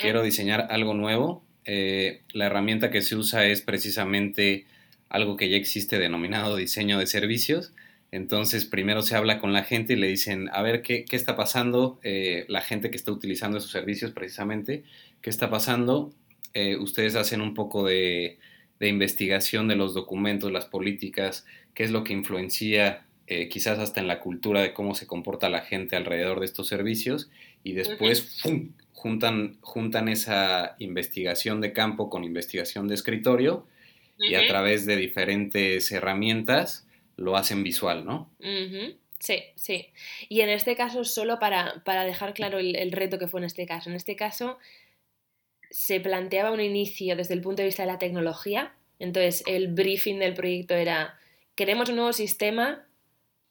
quiero 0.00 0.22
diseñar 0.22 0.68
algo 0.70 0.94
nuevo, 0.94 1.44
eh, 1.72 2.22
la 2.32 2.46
herramienta 2.46 2.90
que 2.90 3.00
se 3.00 3.14
usa 3.14 3.46
es 3.46 3.62
precisamente 3.62 4.66
algo 5.08 5.36
que 5.36 5.48
ya 5.48 5.56
existe 5.56 6.00
denominado 6.00 6.56
diseño 6.56 6.98
de 6.98 7.06
servicios. 7.06 7.72
Entonces, 8.10 8.64
primero 8.64 9.02
se 9.02 9.14
habla 9.14 9.38
con 9.38 9.52
la 9.52 9.62
gente 9.62 9.92
y 9.92 9.96
le 9.96 10.08
dicen, 10.08 10.50
a 10.52 10.62
ver, 10.62 10.82
¿qué, 10.82 11.04
está 11.12 11.36
pasando? 11.36 12.00
Eh, 12.02 12.44
la 12.48 12.60
gente 12.60 12.90
que 12.90 12.96
está 12.96 13.12
utilizando 13.12 13.58
esos 13.58 13.70
servicios 13.70 14.10
precisamente, 14.10 14.82
¿qué 15.22 15.30
está 15.30 15.48
pasando? 15.48 16.12
Eh, 16.54 16.76
ustedes 16.76 17.14
hacen 17.14 17.40
un 17.40 17.54
poco 17.54 17.86
de, 17.86 18.40
investigación 18.80 19.68
de 19.68 19.76
los 19.76 19.94
documentos, 19.94 20.50
las 20.50 20.64
políticas, 20.64 21.46
qué 21.74 21.84
es 21.84 21.92
lo 21.92 22.02
que 22.02 22.14
influencia 22.14 23.04
quizás 23.48 23.78
hasta 23.78 24.00
en 24.00 24.08
la 24.08 24.20
cultura 24.20 24.60
de 24.60 24.72
cómo 24.72 24.94
se 24.94 25.06
comporta 25.06 25.48
la 25.48 25.60
gente 25.60 25.96
alrededor 25.96 26.40
de 26.40 26.46
estos 26.46 26.66
servicios 26.66 27.30
y 27.62 27.74
después 27.74 28.42
juntan, 28.92 29.58
juntan 29.60 30.08
esa 30.08 30.74
investigación 30.78 31.60
de 31.60 31.72
campo 31.72 32.10
con 32.10 32.24
investigación 32.24 32.88
de 32.88 32.94
escritorio 32.94 33.66
y 34.18 34.34
a 34.34 34.46
través 34.46 34.84
de 34.84 34.96
diferentes 34.96 35.90
herramientas 35.92 36.86
lo 37.16 37.36
hacen 37.36 37.62
visual, 37.62 38.04
¿no? 38.04 38.30
Sí, 39.20 39.44
sí. 39.54 39.88
Y 40.28 40.40
en 40.40 40.48
este 40.48 40.74
caso, 40.74 41.04
solo 41.04 41.38
para, 41.38 41.82
para 41.84 42.04
dejar 42.04 42.34
claro 42.34 42.58
el, 42.58 42.74
el, 42.74 42.90
reto 42.90 43.18
que 43.18 43.28
fue 43.28 43.40
en 43.40 43.44
este 43.44 43.66
caso. 43.66 43.90
En 43.90 43.96
este 43.96 44.16
caso, 44.16 44.58
se 45.70 46.00
planteaba 46.00 46.50
un 46.50 46.60
inicio 46.60 47.14
desde 47.16 47.34
el 47.34 47.42
punto 47.42 47.62
de 47.62 47.66
vista 47.66 47.84
de 47.84 47.92
la 47.92 47.98
tecnología. 47.98 48.74
Entonces, 48.98 49.44
el 49.46 49.68
briefing 49.68 50.18
del 50.18 50.34
proyecto 50.34 50.74
era, 50.74 51.18
queremos 51.54 51.90
un 51.90 51.96
nuevo 51.96 52.12
sistema, 52.12 52.86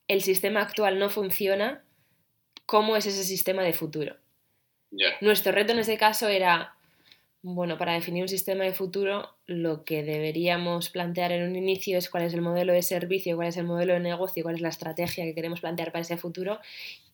el 0.10 0.22
sistema 0.22 0.62
actual 0.62 1.00
no 1.00 1.10
funciona, 1.10 1.84
¿cómo 2.66 2.98
es 2.98 3.06
ese 3.06 3.24
sistema 3.24 3.64
de 3.64 3.74
futuro? 3.74 4.18
Yeah. 4.92 5.16
Nuestro 5.22 5.52
reto 5.54 5.72
en 5.72 5.80
ese 5.80 5.98
caso 5.98 6.28
era, 6.28 6.74
bueno, 7.44 7.78
para 7.78 7.94
definir 7.94 8.24
un 8.24 8.28
sistema 8.28 8.64
de 8.64 8.74
futuro, 8.74 9.30
lo 9.46 9.86
que 9.86 10.04
deberíamos 10.04 10.90
plantear 10.90 11.32
en 11.32 11.48
un 11.48 11.56
inicio 11.56 11.98
es 11.98 12.10
cuál 12.10 12.24
es 12.24 12.34
el 12.34 12.42
modelo 12.42 12.74
de 12.74 12.82
servicio, 12.82 13.36
cuál 13.36 13.50
es 13.50 13.58
el 13.58 13.66
modelo 13.66 13.94
de 13.94 14.00
negocio, 14.00 14.44
cuál 14.44 14.56
es 14.56 14.62
la 14.62 14.70
estrategia 14.70 15.24
que 15.26 15.36
queremos 15.36 15.62
plantear 15.62 15.92
para 15.92 16.02
ese 16.02 16.18
futuro 16.18 16.60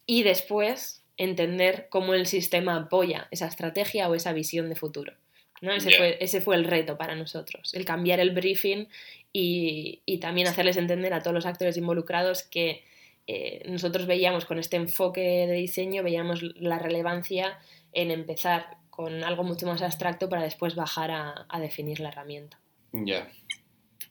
y 0.06 0.24
después 0.24 1.04
entender 1.18 1.88
cómo 1.90 2.14
el 2.14 2.28
sistema 2.28 2.78
apoya 2.78 3.28
esa 3.30 3.48
estrategia 3.48 4.10
o 4.10 4.16
esa 4.16 4.32
visión 4.32 4.70
de 4.70 4.76
futuro. 4.76 5.14
¿No? 5.62 5.72
Ese, 5.74 5.90
Yeah. 5.90 5.98
fue, 5.98 6.18
ese 6.20 6.42
fue 6.42 6.56
el 6.56 6.66
reto 6.66 6.98
para 6.98 7.16
nosotros, 7.16 7.74
el 7.74 7.86
cambiar 7.86 8.20
el 8.20 8.32
briefing 8.32 8.88
y, 9.34 10.02
y 10.06 10.18
también 10.20 10.48
hacerles 10.48 10.78
entender 10.78 11.14
a 11.14 11.22
todos 11.22 11.34
los 11.34 11.46
actores 11.46 11.78
involucrados 11.78 12.44
que 12.44 12.84
eh, 13.28 13.64
nosotros 13.68 14.06
veíamos 14.06 14.46
con 14.46 14.60
este 14.60 14.76
enfoque 14.78 15.22
de 15.22 15.54
diseño, 15.54 16.04
veíamos 16.04 16.44
la 16.44 16.80
relevancia 16.80 17.58
en 17.94 18.12
empezar 18.12 18.78
con 18.90 19.24
algo 19.24 19.44
mucho 19.44 19.66
más 19.66 19.82
abstracto 19.82 20.30
para 20.30 20.44
después 20.44 20.76
bajar 20.76 21.12
a, 21.12 21.46
a 21.50 21.60
definir 21.60 22.00
la 22.00 22.10
herramienta. 22.10 22.60
Ya. 22.92 23.28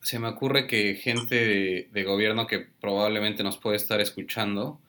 Se 0.03 0.19
me 0.19 0.29
ocurre 0.29 0.67
que 0.67 0.95
gente 0.97 1.35
de, 1.35 1.89
de 1.91 2.05
gobierno 2.05 2.47
que 2.47 2.59
probablemente 2.59 3.43
nos 3.43 3.57
puede 3.57 3.77
estar 3.77 4.01
escuchando, 4.01 4.81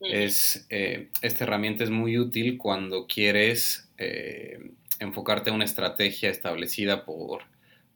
es, 0.00 0.66
eh, 0.70 1.10
esta 1.22 1.44
herramienta 1.44 1.84
es 1.84 1.90
muy 1.90 2.18
útil 2.18 2.58
cuando 2.58 3.06
quieres 3.06 3.90
eh, 3.98 4.58
enfocarte 5.00 5.50
a 5.50 5.52
una 5.52 5.64
estrategia 5.64 6.30
establecida 6.30 7.04
por, 7.04 7.42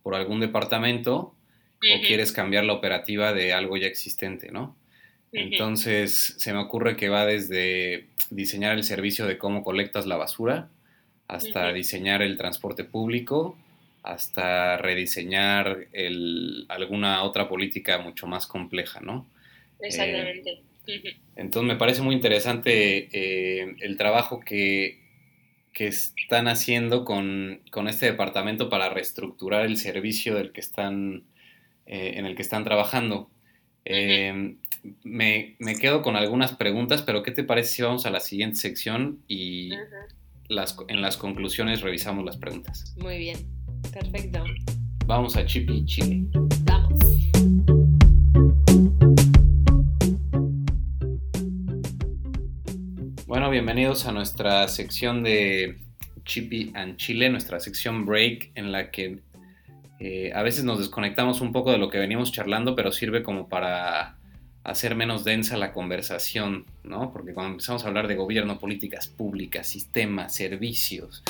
por 0.03 0.15
algún 0.15 0.41
departamento 0.41 1.35
o 1.79 2.07
quieres 2.07 2.33
cambiar 2.33 2.65
la 2.65 2.73
operativa 2.73 3.33
de 3.33 3.53
algo 3.53 3.77
ya 3.77 3.87
existente, 3.87 4.51
¿no? 4.51 4.77
Entonces, 5.33 6.35
se 6.39 6.53
me 6.53 6.61
ocurre 6.61 6.97
que 6.97 7.09
va 7.09 7.27
desde 7.27 8.07
diseñar 8.31 8.75
el 8.77 8.85
servicio 8.85 9.27
de 9.27 9.39
cómo 9.39 9.63
colectas 9.63 10.07
la 10.07 10.17
basura 10.17 10.69
hasta 11.29 11.73
diseñar 11.73 12.23
el 12.23 12.37
transporte 12.37 12.85
público, 12.85 13.57
hasta 14.03 14.77
rediseñar 14.77 15.89
el- 15.93 16.67
alguna 16.69 17.23
otra 17.23 17.49
política 17.49 17.99
mucho 17.99 18.27
más 18.27 18.47
compleja, 18.47 19.01
¿no? 19.01 19.27
Exactamente. 19.81 20.63
Ujú. 20.87 21.09
Entonces 21.37 21.69
me 21.69 21.77
parece 21.77 22.03
muy 22.03 22.15
interesante 22.15 23.09
eh, 23.13 23.75
el 23.81 23.97
trabajo 23.97 24.41
que, 24.41 25.01
que 25.75 25.89
están 25.89 26.49
haciendo 26.49 27.05
con, 27.05 27.61
con 27.71 27.89
este 27.89 28.07
departamento 28.07 28.71
para 28.71 28.89
reestructurar 28.89 29.67
el 29.67 29.77
servicio 29.77 30.37
del 30.37 30.53
que 30.53 30.61
están, 30.61 31.25
eh, 31.85 32.13
en 32.15 32.25
el 32.25 32.37
que 32.37 32.43
están 32.43 32.65
trabajando. 32.65 33.29
Eh, 33.85 34.55
me, 35.03 35.57
me 35.59 35.75
quedo 35.77 36.01
con 36.03 36.17
algunas 36.17 36.53
preguntas, 36.53 37.03
pero 37.03 37.23
¿qué 37.23 37.33
te 37.33 37.43
parece 37.43 37.71
si 37.71 37.83
vamos 37.83 38.07
a 38.07 38.11
la 38.11 38.21
siguiente 38.21 38.57
sección 38.57 39.19
y 39.27 39.71
las, 40.49 40.77
en 40.89 41.03
las 41.03 41.17
conclusiones 41.17 41.81
revisamos 41.81 42.25
las 42.25 42.37
preguntas? 42.37 42.95
Muy 42.97 43.19
bien, 43.19 43.39
perfecto. 43.93 44.45
Vamos 45.07 45.37
a 45.37 45.45
Chip 45.45 45.69
y 45.71 45.85
Chile. 45.85 46.27
Bienvenidos 53.55 54.05
a 54.07 54.11
nuestra 54.11 54.67
sección 54.67 55.23
de 55.23 55.77
Chippy 56.25 56.73
and 56.75 56.97
Chile, 56.97 57.31
nuestra 57.31 57.61
sección 57.61 58.05
break 58.05 58.51
en 58.57 58.73
la 58.73 58.91
que 58.91 59.21
eh, 60.01 60.33
a 60.35 60.43
veces 60.43 60.65
nos 60.65 60.81
desconectamos 60.81 61.41
un 61.41 61.53
poco 61.53 61.71
de 61.71 61.79
lo 61.79 61.89
que 61.89 62.01
venimos 62.01 62.33
charlando, 62.33 62.75
pero 62.75 62.91
sirve 62.91 63.23
como 63.23 63.49
para 63.49 64.17
hacer 64.65 64.97
menos 64.97 65.23
densa 65.23 65.57
la 65.57 65.73
conversación, 65.73 66.65
¿no? 66.83 67.13
Porque 67.13 67.33
cuando 67.33 67.53
empezamos 67.53 67.85
a 67.85 67.87
hablar 67.87 68.09
de 68.09 68.17
gobierno, 68.17 68.59
políticas 68.59 69.07
públicas, 69.07 69.69
sistemas, 69.69 70.35
servicios, 70.35 71.23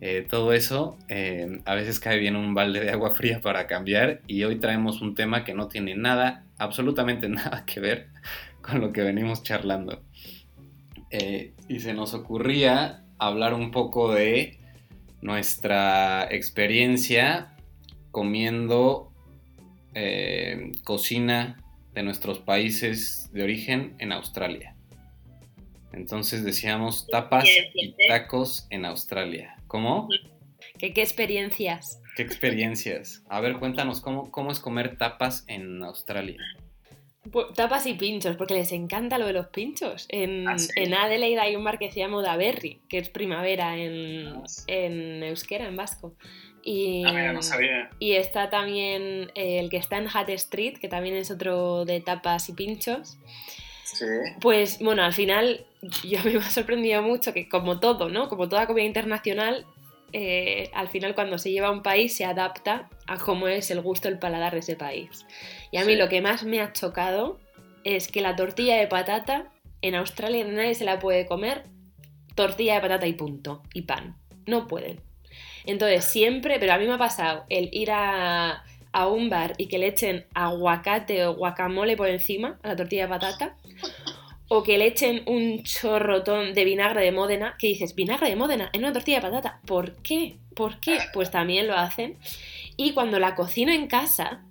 eh, 0.00 0.26
todo 0.28 0.52
eso, 0.54 0.98
eh, 1.06 1.60
a 1.64 1.76
veces 1.76 2.00
cae 2.00 2.18
bien 2.18 2.34
un 2.34 2.54
balde 2.54 2.80
de 2.80 2.90
agua 2.90 3.10
fría 3.14 3.40
para 3.40 3.68
cambiar 3.68 4.20
y 4.26 4.42
hoy 4.42 4.56
traemos 4.56 5.00
un 5.00 5.14
tema 5.14 5.44
que 5.44 5.54
no 5.54 5.68
tiene 5.68 5.94
nada, 5.94 6.44
absolutamente 6.58 7.28
nada 7.28 7.64
que 7.64 7.78
ver 7.78 8.08
con 8.62 8.80
lo 8.80 8.92
que 8.92 9.02
venimos 9.02 9.44
charlando. 9.44 10.02
Eh, 11.10 11.52
y 11.68 11.80
se 11.80 11.94
nos 11.94 12.14
ocurría 12.14 13.04
hablar 13.18 13.54
un 13.54 13.70
poco 13.70 14.12
de 14.12 14.58
nuestra 15.20 16.28
experiencia 16.30 17.56
comiendo 18.10 19.12
eh, 19.94 20.72
cocina 20.84 21.62
de 21.94 22.02
nuestros 22.02 22.38
países 22.38 23.30
de 23.32 23.42
origen 23.42 23.94
en 23.98 24.12
Australia. 24.12 24.76
Entonces 25.92 26.44
decíamos 26.44 27.06
tapas 27.08 27.48
y 27.74 27.94
tacos 28.06 28.66
en 28.70 28.84
Australia. 28.84 29.56
¿Cómo? 29.66 30.08
¿Qué, 30.78 30.92
qué 30.92 31.02
experiencias? 31.02 32.00
¿Qué 32.14 32.22
experiencias? 32.22 33.24
A 33.28 33.40
ver, 33.40 33.58
cuéntanos 33.58 34.00
cómo, 34.00 34.30
cómo 34.30 34.52
es 34.52 34.60
comer 34.60 34.96
tapas 34.98 35.44
en 35.48 35.82
Australia. 35.82 36.38
Pu- 37.30 37.52
Tapas 37.54 37.86
y 37.86 37.94
pinchos, 37.94 38.36
porque 38.36 38.54
les 38.54 38.72
encanta 38.72 39.18
lo 39.18 39.26
de 39.26 39.32
los 39.32 39.46
pinchos. 39.48 40.06
En, 40.08 40.48
¿Ah, 40.48 40.58
sí? 40.58 40.70
en 40.76 40.94
Adelaide 40.94 41.40
hay 41.40 41.56
un 41.56 41.64
bar 41.64 41.78
que 41.78 41.90
se 41.90 42.00
llama 42.00 42.18
Udaberri, 42.18 42.80
que 42.88 42.98
es 42.98 43.08
primavera 43.08 43.76
en, 43.76 44.26
Ah, 44.28 44.42
sí. 44.46 44.62
en 44.68 45.22
euskera, 45.22 45.66
en 45.66 45.76
vasco. 45.76 46.14
Y, 46.62 47.04
Ah, 47.06 47.12
mira, 47.12 47.32
no 47.32 47.42
sabía. 47.42 47.88
y 47.98 48.12
está 48.12 48.50
también 48.50 49.30
eh, 49.34 49.58
el 49.60 49.70
que 49.70 49.76
está 49.78 49.96
en 49.98 50.08
Hat 50.12 50.28
Street, 50.30 50.78
que 50.78 50.88
también 50.88 51.14
es 51.16 51.30
otro 51.30 51.84
de 51.84 52.00
tapas 52.00 52.48
y 52.48 52.52
pinchos. 52.52 53.16
Sí. 53.84 54.04
Pues 54.40 54.78
bueno, 54.80 55.02
al 55.02 55.14
final 55.14 55.64
yo 56.04 56.18
me 56.24 56.36
ha 56.38 56.50
sorprendido 56.50 57.00
mucho 57.02 57.32
que 57.32 57.48
como 57.48 57.80
todo, 57.80 58.08
¿no? 58.10 58.28
Como 58.28 58.48
toda 58.48 58.66
comida 58.66 58.84
internacional, 58.84 59.64
eh, 60.12 60.70
al 60.74 60.88
final 60.88 61.14
cuando 61.14 61.38
se 61.38 61.50
lleva 61.50 61.68
a 61.68 61.70
un 61.70 61.82
país 61.82 62.16
se 62.16 62.24
adapta 62.24 62.88
a 63.06 63.16
cómo 63.18 63.48
es 63.48 63.70
el 63.70 63.80
gusto, 63.80 64.08
el 64.08 64.18
paladar 64.18 64.52
de 64.54 64.60
ese 64.60 64.76
país. 64.76 65.26
Y 65.70 65.76
a 65.78 65.84
mí 65.84 65.92
Sí. 65.92 65.98
lo 65.98 66.08
que 66.08 66.20
más 66.20 66.44
me 66.44 66.60
ha 66.60 66.72
chocado 66.72 67.38
es 67.84 68.08
que 68.08 68.20
la 68.20 68.36
tortilla 68.36 68.76
de 68.76 68.86
patata 68.86 69.46
en 69.82 69.94
Australia 69.94 70.44
nadie 70.44 70.74
se 70.74 70.84
la 70.84 70.98
puede 70.98 71.26
comer 71.26 71.64
tortilla 72.34 72.74
de 72.74 72.80
patata 72.80 73.06
y 73.06 73.12
punto, 73.14 73.62
y 73.74 73.82
pan. 73.82 74.16
No 74.46 74.66
pueden. 74.66 75.00
Entonces 75.66 76.04
siempre, 76.04 76.58
pero 76.58 76.72
a 76.72 76.78
mí 76.78 76.86
me 76.86 76.94
ha 76.94 76.98
pasado 76.98 77.44
el 77.48 77.68
ir 77.72 77.90
a, 77.90 78.64
a 78.92 79.06
un 79.08 79.28
bar 79.28 79.52
y 79.58 79.66
que 79.68 79.78
le 79.78 79.88
echen 79.88 80.24
aguacate 80.34 81.26
o 81.26 81.34
guacamole 81.34 81.96
por 81.96 82.08
encima 82.08 82.58
a 82.62 82.68
la 82.68 82.76
tortilla 82.76 83.02
de 83.02 83.08
patata, 83.08 83.56
o 84.48 84.62
que 84.62 84.78
le 84.78 84.86
echen 84.86 85.22
un 85.26 85.62
chorrotón 85.62 86.54
de 86.54 86.64
vinagre 86.64 87.02
de 87.02 87.12
Módena, 87.12 87.56
que 87.58 87.68
dices, 87.68 87.94
vinagre 87.94 88.28
de 88.28 88.36
Módena 88.36 88.70
en 88.72 88.82
una 88.82 88.92
tortilla 88.92 89.18
de 89.18 89.28
patata, 89.28 89.60
¿por 89.66 89.96
qué? 90.02 90.38
¿Por 90.54 90.80
qué? 90.80 90.98
Pues 91.12 91.30
también 91.30 91.66
lo 91.66 91.74
hacen. 91.74 92.18
Y 92.76 92.92
cuando 92.92 93.18
la 93.18 93.34
cocino 93.34 93.72
en 93.72 93.86
casa, 93.86 94.42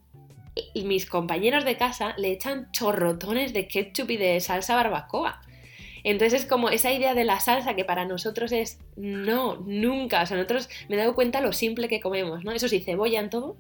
y 0.74 0.84
mis 0.84 1.06
compañeros 1.06 1.66
de 1.66 1.78
casa 1.78 2.14
le 2.18 2.32
echan 2.32 2.72
chorrotones 2.72 3.54
de 3.54 3.68
ketchup 3.68 4.12
y 4.12 4.18
de 4.18 4.40
salsa 4.40 4.76
barbacoa. 4.76 5.42
Entonces 6.04 6.42
es 6.42 6.48
como 6.48 6.70
esa 6.70 6.92
idea 6.92 7.14
de 7.16 7.26
la 7.26 7.40
salsa 7.40 7.76
que 7.76 7.84
para 7.84 8.06
nosotros 8.06 8.52
es 8.52 8.80
no, 8.96 9.58
nunca. 9.66 10.22
O 10.22 10.26
sea, 10.26 10.38
nosotros 10.38 10.70
me 10.88 10.96
he 10.96 11.00
dado 11.00 11.16
cuenta 11.16 11.42
lo 11.42 11.52
simple 11.52 11.90
que 11.90 12.00
comemos, 12.00 12.44
¿no? 12.44 12.52
Eso 12.52 12.68
sí, 12.68 12.80
cebolla 12.80 13.20
en 13.20 13.30
todo, 13.30 13.58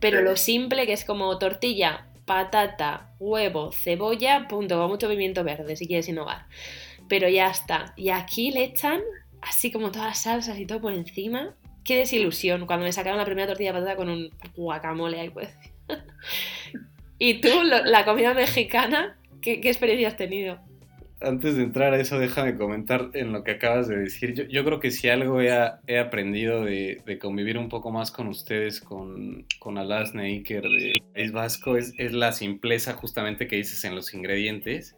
pero 0.00 0.22
lo 0.22 0.36
simple 0.36 0.86
que 0.86 0.94
es 0.94 1.04
como 1.04 1.36
tortilla, 1.38 2.06
patata, 2.24 3.14
huevo, 3.18 3.72
cebolla, 3.72 4.46
punto, 4.48 4.78
con 4.78 4.88
mucho 4.88 5.08
pimiento 5.08 5.44
verde 5.44 5.76
si 5.76 5.86
quieres 5.86 6.08
innovar. 6.08 6.46
Pero 7.08 7.28
ya 7.28 7.50
está. 7.50 7.92
Y 7.96 8.10
aquí 8.10 8.50
le 8.50 8.64
echan 8.64 9.00
así 9.40 9.70
como 9.70 9.90
todas 9.90 10.08
las 10.08 10.22
salsas 10.22 10.58
y 10.58 10.66
todo 10.66 10.80
por 10.80 10.92
encima. 10.92 11.54
Qué 11.84 11.96
desilusión 11.96 12.66
cuando 12.66 12.84
me 12.84 12.92
sacaron 12.92 13.18
la 13.18 13.24
primera 13.24 13.48
tortilla 13.48 13.72
de 13.72 13.80
patata 13.80 13.96
con 13.96 14.08
un 14.08 14.30
guacamole 14.54 15.20
ahí 15.20 15.30
pues. 15.30 15.50
y 17.18 17.40
tú, 17.40 17.48
la 17.64 18.04
comida 18.04 18.34
mexicana, 18.34 19.18
¿qué, 19.40 19.60
qué 19.60 19.68
experiencia 19.68 20.08
has 20.08 20.16
tenido? 20.16 20.60
Antes 21.24 21.56
de 21.56 21.62
entrar 21.62 21.94
a 21.94 22.00
eso, 22.00 22.18
déjame 22.18 22.56
comentar 22.56 23.10
en 23.14 23.32
lo 23.32 23.44
que 23.44 23.52
acabas 23.52 23.88
de 23.88 23.96
decir. 23.96 24.48
Yo, 24.48 24.64
creo 24.64 24.80
que 24.80 24.90
si 24.90 25.08
algo 25.08 25.40
he, 25.40 25.98
aprendido 25.98 26.64
de, 26.64 27.18
convivir 27.20 27.58
un 27.58 27.68
poco 27.68 27.90
más 27.90 28.10
con 28.10 28.28
ustedes, 28.28 28.80
con, 28.80 29.46
con 29.58 29.78
Alas 29.78 30.14
Neiker 30.14 30.62
de 30.62 31.02
País 31.14 31.32
Vasco, 31.32 31.76
es, 31.76 31.94
la 32.12 32.32
simpleza 32.32 32.94
justamente 32.94 33.46
que 33.46 33.56
dices 33.56 33.84
en 33.84 33.94
los 33.94 34.14
ingredientes 34.14 34.96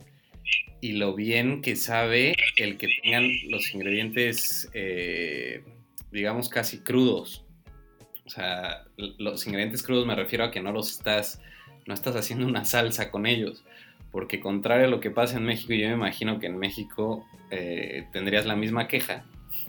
y 0.80 0.92
lo 0.92 1.14
bien 1.14 1.62
que 1.62 1.76
sabe 1.76 2.34
el 2.56 2.76
que 2.76 2.88
tengan 3.02 3.28
los 3.48 3.74
ingredientes, 3.74 4.70
eh, 4.74 5.64
digamos, 6.10 6.48
casi 6.48 6.78
crudos. 6.78 7.44
O 8.26 8.30
sea, 8.30 8.84
los 8.96 9.46
ingredientes 9.46 9.82
crudos 9.82 10.06
me 10.06 10.14
refiero 10.14 10.44
a 10.44 10.50
que 10.50 10.60
no 10.60 10.72
los 10.72 10.90
estás, 10.90 11.40
no 11.86 11.94
estás 11.94 12.16
haciendo 12.16 12.46
una 12.46 12.64
salsa 12.64 13.10
con 13.10 13.26
ellos 13.26 13.64
porque 14.14 14.38
contrario 14.38 14.86
a 14.86 14.88
lo 14.88 15.00
que 15.00 15.10
pasa 15.10 15.38
en 15.38 15.44
México, 15.44 15.72
yo 15.72 15.88
me 15.88 15.94
imagino 15.94 16.38
que 16.38 16.46
en 16.46 16.56
México 16.56 17.26
eh, 17.50 18.06
tendrías 18.12 18.46
la 18.46 18.54
misma 18.54 18.86
queja. 18.86 19.24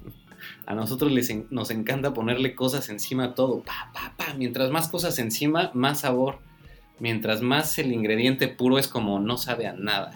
A 0.68 0.76
nosotros 0.76 1.12
nos 1.50 1.72
encanta 1.72 2.14
ponerle 2.14 2.54
cosas 2.54 2.90
encima 2.90 3.26
a 3.26 3.34
todo. 3.34 3.64
Mientras 4.38 4.70
más 4.70 4.88
cosas 4.88 5.18
encima, 5.18 5.72
más 5.74 6.02
sabor. 6.02 6.38
Mientras 7.00 7.42
más 7.42 7.80
el 7.80 7.92
ingrediente 7.92 8.48
puro 8.48 8.78
es 8.78 8.88
como 8.88 9.20
no 9.20 9.38
sabe 9.38 9.66
a 9.66 9.74
nada. 9.74 10.12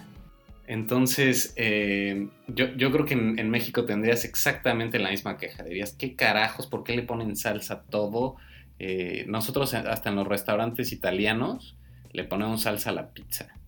Entonces, 0.68 1.54
eh, 1.56 2.28
yo, 2.48 2.68
yo 2.76 2.92
creo 2.92 3.06
que 3.06 3.16
en, 3.16 3.40
en 3.40 3.50
México 3.50 3.86
tendrías 3.86 4.26
exactamente 4.26 5.00
la 5.00 5.10
misma 5.10 5.38
queja. 5.38 5.64
Dirías, 5.64 5.94
¿qué 5.94 6.16
carajos? 6.16 6.68
¿Por 6.68 6.84
qué 6.84 6.96
le 6.96 7.02
ponen 7.02 7.36
salsa 7.36 7.74
a 7.74 7.82
todo? 7.82 8.36
Eh, 8.78 9.26
nosotros 9.28 9.74
hasta 9.74 10.10
en 10.10 10.16
los 10.16 10.28
restaurantes 10.28 10.92
italianos 10.92 11.76
le 12.12 12.24
ponemos 12.24 12.62
salsa 12.62 12.92
a 12.92 12.94
la 12.94 13.10
pizza. 13.10 13.59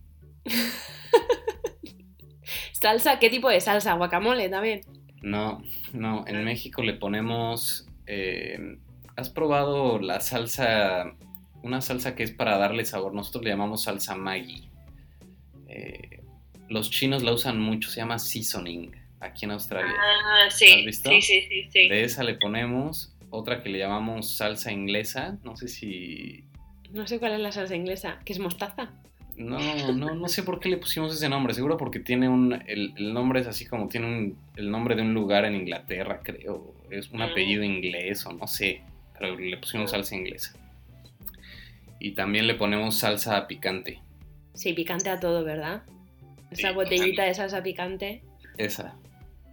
Salsa, 2.72 3.18
¿qué 3.18 3.30
tipo 3.30 3.48
de 3.48 3.60
salsa? 3.60 3.94
Guacamole 3.94 4.48
también. 4.48 4.80
No, 5.22 5.62
no, 5.92 6.24
en 6.26 6.44
México 6.44 6.82
le 6.82 6.94
ponemos... 6.94 7.86
eh, 8.06 8.78
¿Has 9.14 9.30
probado 9.30 9.98
la 9.98 10.20
salsa? 10.20 11.12
Una 11.62 11.80
salsa 11.80 12.16
que 12.16 12.22
es 12.22 12.32
para 12.32 12.56
darle 12.56 12.84
sabor. 12.84 13.14
Nosotros 13.14 13.44
le 13.44 13.50
llamamos 13.50 13.84
salsa 13.84 14.16
Maggi. 14.16 14.68
Eh, 15.68 16.22
los 16.68 16.90
chinos 16.90 17.22
la 17.22 17.32
usan 17.32 17.60
mucho, 17.60 17.90
se 17.90 18.00
llama 18.00 18.18
seasoning 18.18 18.90
aquí 19.20 19.44
en 19.44 19.52
Australia. 19.52 19.94
Ah, 19.96 20.46
¿Has 20.46 20.58
sí. 20.58 20.84
visto? 20.84 21.10
Sí, 21.10 21.22
sí, 21.22 21.40
sí, 21.48 21.68
sí. 21.70 21.88
De 21.88 22.04
esa 22.04 22.24
le 22.24 22.34
ponemos 22.34 23.14
otra 23.30 23.62
que 23.62 23.68
le 23.68 23.78
llamamos 23.78 24.34
salsa 24.34 24.72
inglesa. 24.72 25.38
No 25.44 25.56
sé 25.56 25.68
si... 25.68 26.44
No 26.90 27.06
sé 27.06 27.18
cuál 27.18 27.32
es 27.32 27.40
la 27.40 27.52
salsa 27.52 27.76
inglesa, 27.76 28.18
que 28.24 28.32
es 28.32 28.38
mostaza. 28.38 28.90
No, 29.36 29.58
no, 29.92 30.14
no 30.14 30.28
sé 30.28 30.42
por 30.42 30.60
qué 30.60 30.68
le 30.68 30.76
pusimos 30.76 31.14
ese 31.14 31.28
nombre. 31.28 31.54
Seguro 31.54 31.76
porque 31.76 32.00
tiene 32.00 32.28
un... 32.28 32.52
El, 32.66 32.92
el 32.96 33.12
nombre 33.14 33.40
es 33.40 33.46
así 33.46 33.66
como 33.66 33.88
tiene 33.88 34.06
un, 34.06 34.38
el 34.56 34.70
nombre 34.70 34.94
de 34.94 35.02
un 35.02 35.14
lugar 35.14 35.44
en 35.44 35.54
Inglaterra, 35.54 36.20
creo. 36.22 36.74
Es 36.90 37.10
un 37.10 37.18
Mm. 37.20 37.22
apellido 37.22 37.64
inglés 37.64 38.24
o 38.26 38.32
no 38.32 38.46
sé. 38.46 38.82
Pero 39.18 39.38
le 39.38 39.56
pusimos 39.56 39.90
salsa 39.92 40.14
inglesa. 40.14 40.54
Y 41.98 42.12
también 42.12 42.46
le 42.46 42.54
ponemos 42.54 42.98
salsa 42.98 43.46
picante. 43.46 44.00
Sí, 44.54 44.72
picante 44.74 45.08
a 45.08 45.20
todo, 45.20 45.44
¿verdad? 45.44 45.82
Esa 46.50 46.68
Sí, 46.68 46.74
botellita 46.74 47.22
de 47.24 47.34
salsa 47.34 47.62
picante. 47.62 48.22
Esa, 48.58 48.94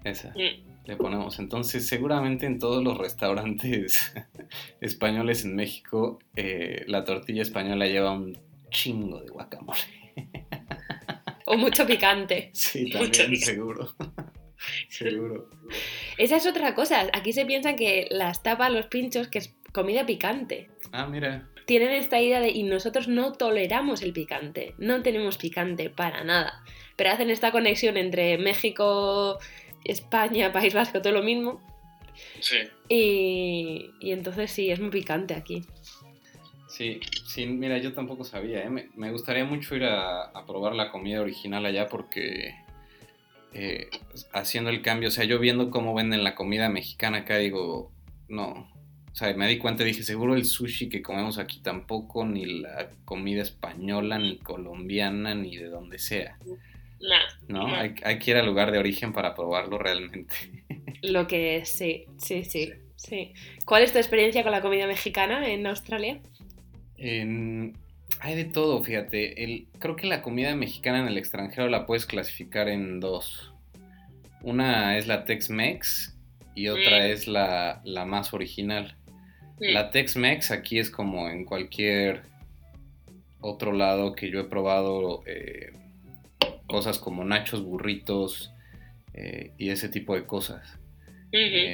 esa. 0.03 0.29
Mm. 0.31 0.67
Le 0.85 0.95
ponemos. 0.95 1.37
Entonces, 1.39 1.87
seguramente 1.87 2.47
en 2.47 2.57
todos 2.59 2.83
los 2.83 2.97
restaurantes 2.97 4.13
españoles 4.81 5.45
en 5.45 5.55
México, 5.55 6.19
eh, 6.35 6.83
la 6.87 7.05
tortilla 7.05 7.43
española 7.43 7.85
lleva 7.85 8.11
un 8.11 8.37
chingo 8.69 9.21
de 9.21 9.29
guacamole. 9.29 9.79
O 11.45 11.57
mucho 11.57 11.85
picante. 11.85 12.51
Sí, 12.53 12.91
Mucho 12.95 13.23
también, 13.23 13.41
seguro. 13.41 13.95
seguro. 14.89 15.49
Esa 16.17 16.37
es 16.37 16.45
otra 16.45 16.75
cosa. 16.75 17.07
Aquí 17.13 17.33
se 17.33 17.45
piensa 17.45 17.75
que 17.75 18.07
las 18.11 18.43
tapas, 18.43 18.71
los 18.71 18.85
pinchos, 18.85 19.27
que 19.27 19.39
es 19.39 19.55
comida 19.73 20.05
picante. 20.05 20.69
Ah, 20.91 21.07
mira. 21.07 21.49
Tienen 21.65 21.91
esta 21.91 22.19
idea 22.19 22.39
de, 22.39 22.49
y 22.49 22.63
nosotros 22.63 23.07
no 23.07 23.33
toleramos 23.33 24.01
el 24.01 24.13
picante, 24.13 24.73
no 24.79 25.01
tenemos 25.01 25.37
picante 25.37 25.89
para 25.89 26.23
nada. 26.23 26.63
Pero 26.95 27.11
hacen 27.11 27.29
esta 27.29 27.51
conexión 27.51 27.97
entre 27.97 28.37
México, 28.37 29.39
España, 29.85 30.51
País 30.51 30.73
Vasco, 30.73 31.01
todo 31.01 31.13
lo 31.13 31.23
mismo. 31.23 31.61
Sí. 32.39 32.57
Y, 32.89 33.91
y 34.01 34.11
entonces 34.11 34.51
sí, 34.51 34.69
es 34.71 34.79
muy 34.79 34.89
picante 34.89 35.35
aquí. 35.35 35.63
Sí, 36.79 37.01
sí, 37.25 37.45
mira, 37.45 37.77
yo 37.77 37.91
tampoco 37.91 38.23
sabía. 38.23 38.63
¿eh? 38.63 38.69
Me, 38.69 38.87
me 38.95 39.11
gustaría 39.11 39.43
mucho 39.43 39.75
ir 39.75 39.83
a, 39.83 40.21
a 40.21 40.45
probar 40.45 40.73
la 40.75 40.91
comida 40.91 41.19
original 41.19 41.65
allá 41.65 41.89
porque 41.89 42.55
eh, 43.51 43.89
haciendo 44.31 44.69
el 44.69 44.81
cambio, 44.81 45.09
o 45.09 45.11
sea, 45.11 45.25
yo 45.25 45.39
viendo 45.39 45.71
cómo 45.71 45.93
venden 45.93 46.23
la 46.23 46.35
comida 46.35 46.69
mexicana 46.69 47.17
acá, 47.17 47.37
digo, 47.37 47.91
no. 48.29 48.71
O 49.11 49.15
sea, 49.15 49.33
me 49.33 49.49
di 49.49 49.57
cuenta, 49.57 49.83
dije, 49.83 50.03
seguro 50.03 50.35
el 50.35 50.45
sushi 50.45 50.87
que 50.87 51.01
comemos 51.01 51.37
aquí 51.37 51.59
tampoco, 51.59 52.25
ni 52.25 52.45
la 52.45 52.91
comida 53.03 53.41
española, 53.41 54.17
ni 54.17 54.37
colombiana, 54.37 55.35
ni 55.35 55.57
de 55.57 55.67
donde 55.67 55.99
sea. 55.99 56.39
Nah. 57.01 57.17
¿No? 57.49 57.67
No. 57.67 57.75
Hay, 57.75 57.95
hay 58.05 58.19
que 58.19 58.31
ir 58.31 58.37
al 58.37 58.45
lugar 58.45 58.71
de 58.71 58.77
origen 58.77 59.11
para 59.11 59.35
probarlo 59.35 59.79
realmente. 59.79 60.33
Lo 61.01 61.27
que 61.27 61.57
es, 61.57 61.67
sí, 61.67 62.05
sí, 62.19 62.45
sí, 62.45 62.71
sí. 62.95 63.33
¿Cuál 63.65 63.83
es 63.83 63.91
tu 63.91 63.97
experiencia 63.97 64.43
con 64.43 64.53
la 64.53 64.61
comida 64.61 64.87
mexicana 64.87 65.45
en 65.49 65.67
Australia? 65.67 66.21
En- 66.99 67.75
hay 68.19 68.35
de 68.35 68.45
todo, 68.45 68.83
fíjate. 68.83 69.43
El, 69.43 69.67
creo 69.79 69.95
que 69.95 70.07
la 70.07 70.21
comida 70.21 70.55
mexicana 70.55 70.99
en 70.99 71.07
el 71.07 71.17
extranjero 71.17 71.67
la 71.69 71.85
puedes 71.85 72.05
clasificar 72.05 72.67
en 72.67 72.99
dos. 72.99 73.53
Una 74.41 74.97
es 74.97 75.07
la 75.07 75.25
Tex-Mex 75.25 76.15
y 76.55 76.67
otra 76.69 77.05
es 77.07 77.27
la, 77.27 77.81
la 77.83 78.05
más 78.05 78.33
original. 78.33 78.95
La 79.73 79.91
Tex-Mex 79.91 80.51
aquí 80.51 80.79
es 80.79 80.89
como 80.89 81.29
en 81.29 81.43
cualquier 81.45 82.23
otro 83.41 83.71
lado 83.73 84.13
que 84.13 84.29
yo 84.31 84.39
he 84.41 84.43
probado 84.45 85.21
eh, 85.25 85.71
cosas 86.67 86.97
como 86.99 87.23
nachos, 87.25 87.63
burritos 87.63 88.51
eh, 89.13 89.51
y 89.57 89.69
ese 89.69 89.89
tipo 89.89 90.15
de 90.15 90.25
cosas. 90.25 90.77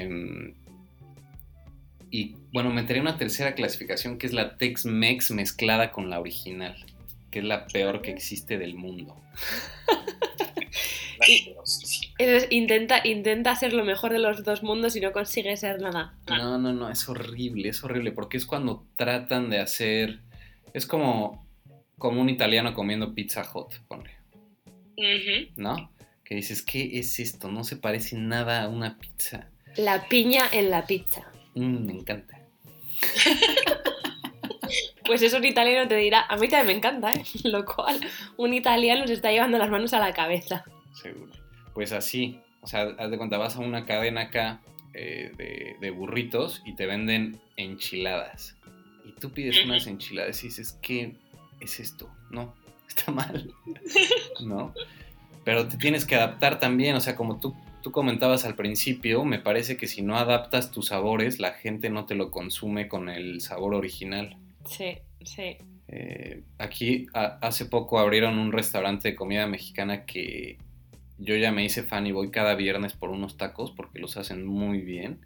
Em, 0.01 0.53
y 2.17 2.35
bueno, 2.53 2.69
metería 2.71 3.01
una 3.01 3.17
tercera 3.17 3.55
clasificación 3.55 4.17
que 4.17 4.27
es 4.27 4.33
la 4.33 4.57
Tex-Mex 4.57 5.31
mezclada 5.31 5.91
con 5.91 6.09
la 6.09 6.19
original, 6.19 6.75
que 7.31 7.39
es 7.39 7.45
la 7.45 7.67
peor 7.67 8.01
que 8.01 8.11
existe 8.11 8.57
del 8.57 8.75
mundo. 8.75 9.15
Es- 12.17 12.47
intenta, 12.49 13.01
intenta 13.05 13.51
hacer 13.51 13.73
lo 13.73 13.83
mejor 13.83 14.11
de 14.13 14.19
los 14.19 14.43
dos 14.43 14.63
mundos 14.63 14.95
y 14.95 15.01
no 15.01 15.11
consigue 15.11 15.55
ser 15.57 15.81
nada. 15.81 16.13
No, 16.27 16.57
no, 16.57 16.73
no, 16.73 16.89
es 16.89 17.07
horrible, 17.09 17.69
es 17.69 17.83
horrible, 17.83 18.11
porque 18.11 18.37
es 18.37 18.45
cuando 18.45 18.85
tratan 18.95 19.49
de 19.49 19.59
hacer, 19.59 20.19
es 20.73 20.85
como, 20.85 21.45
como 21.97 22.21
un 22.21 22.29
italiano 22.29 22.73
comiendo 22.73 23.13
pizza 23.13 23.43
hot, 23.43 23.73
ponle. 23.87 24.11
¿no? 25.57 25.91
Que 26.23 26.35
dices, 26.35 26.61
¿qué 26.61 26.99
es 26.99 27.19
esto? 27.19 27.49
No 27.51 27.63
se 27.63 27.75
parece 27.75 28.15
nada 28.17 28.63
a 28.63 28.69
una 28.69 28.97
pizza. 28.97 29.49
La 29.75 30.07
piña 30.07 30.43
en 30.51 30.69
la 30.69 30.85
pizza. 30.85 31.23
Mm, 31.55 31.85
me 31.85 31.93
encanta. 31.93 32.39
Pues 35.05 35.21
eso 35.21 35.37
un 35.37 35.45
italiano 35.45 35.87
te 35.87 35.95
dirá, 35.95 36.25
a 36.27 36.35
mí 36.35 36.47
también 36.47 36.67
me 36.67 36.73
encanta, 36.73 37.13
¿eh? 37.13 37.23
Lo 37.43 37.63
cual, 37.63 37.99
un 38.37 38.53
italiano 38.53 39.05
se 39.07 39.13
está 39.13 39.31
llevando 39.31 39.57
las 39.57 39.69
manos 39.69 39.93
a 39.93 39.99
la 39.99 40.13
cabeza. 40.13 40.65
Seguro. 40.93 41.31
Pues 41.73 41.91
así, 41.91 42.39
o 42.61 42.67
sea, 42.67 42.95
haz 42.97 43.11
de 43.11 43.17
cuenta, 43.17 43.37
vas 43.37 43.55
a 43.55 43.59
una 43.59 43.85
cadena 43.85 44.21
acá 44.21 44.61
eh, 44.93 45.31
de, 45.37 45.75
de 45.79 45.91
burritos 45.91 46.63
y 46.65 46.73
te 46.73 46.87
venden 46.87 47.39
enchiladas. 47.57 48.57
Y 49.05 49.11
tú 49.13 49.31
pides 49.31 49.63
unas 49.63 49.85
enchiladas 49.85 50.43
y 50.43 50.47
dices, 50.47 50.79
¿qué 50.81 51.15
es 51.59 51.79
esto? 51.79 52.09
No, 52.31 52.55
está 52.87 53.11
mal. 53.11 53.53
¿No? 54.43 54.73
Pero 55.43 55.67
te 55.67 55.77
tienes 55.77 56.05
que 56.05 56.15
adaptar 56.15 56.59
también, 56.59 56.95
o 56.95 57.01
sea, 57.01 57.15
como 57.15 57.39
tú, 57.39 57.55
tú 57.85 57.91
comentabas 57.91 58.45
al 58.45 58.55
principio, 58.55 59.23
me 59.25 59.37
parece 59.37 59.77
que 59.77 59.85
si 59.85 60.01
no 60.01 60.17
adaptas 60.17 60.71
tus 60.71 60.87
sabores, 60.87 61.39
la 61.39 61.51
gente 61.53 61.91
no 61.91 62.07
te 62.07 62.15
lo 62.15 62.31
consume 62.31 62.87
con 62.87 63.09
el 63.09 63.41
sabor 63.41 63.75
original. 63.75 64.37
Sí, 64.65 64.97
sí. 65.23 65.57
Eh, 65.87 66.41
aquí 66.57 67.05
a- 67.13 67.37
hace 67.43 67.67
poco 67.67 67.99
abrieron 67.99 68.39
un 68.39 68.51
restaurante 68.51 69.09
de 69.09 69.15
comida 69.15 69.45
mexicana 69.45 70.03
que 70.07 70.57
yo 71.19 71.35
ya 71.35 71.51
me 71.51 71.63
hice 71.63 71.83
fan 71.83 72.07
y 72.07 72.11
voy 72.11 72.31
cada 72.31 72.55
viernes 72.55 72.93
por 72.93 73.11
unos 73.11 73.37
tacos 73.37 73.71
porque 73.71 73.99
los 73.99 74.17
hacen 74.17 74.47
muy 74.47 74.79
bien. 74.81 75.19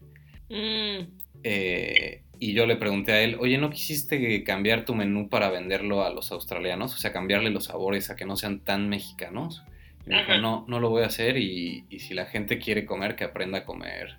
Mm, 0.50 1.14
Eh, 1.44 2.24
y 2.40 2.52
yo 2.52 2.66
le 2.66 2.76
pregunté 2.76 3.14
a 3.14 3.22
él, 3.22 3.38
oye, 3.40 3.58
¿no 3.58 3.70
quisiste 3.70 4.44
cambiar 4.44 4.84
tu 4.84 4.96
menú 4.96 5.30
para 5.30 5.50
venderlo 5.50 6.04
a 6.04 6.10
los 6.10 6.34
australianos? 6.34 6.94
O 6.94 6.98
sea, 6.98 7.14
cambiarle 7.14 7.52
los 7.52 7.66
sabores 7.66 8.10
a 8.10 8.18
que 8.18 8.26
no 8.26 8.36
sean 8.36 8.60
tan 8.66 8.90
mexicanos. 8.90 9.64
Y 10.06 10.10
me 10.10 10.18
dijo, 10.20 10.32
Ajá. 10.32 10.42
no, 10.42 10.66
no 10.68 10.80
lo 10.80 10.90
voy 10.90 11.04
a 11.04 11.08
hacer 11.08 11.38
y, 11.38 11.86
y 11.90 12.00
si 12.00 12.14
la 12.14 12.26
gente 12.26 12.58
quiere 12.60 12.86
comer, 12.86 13.16
que 13.16 13.24
aprenda 13.26 13.60
a 13.60 13.66
comer 13.66 14.18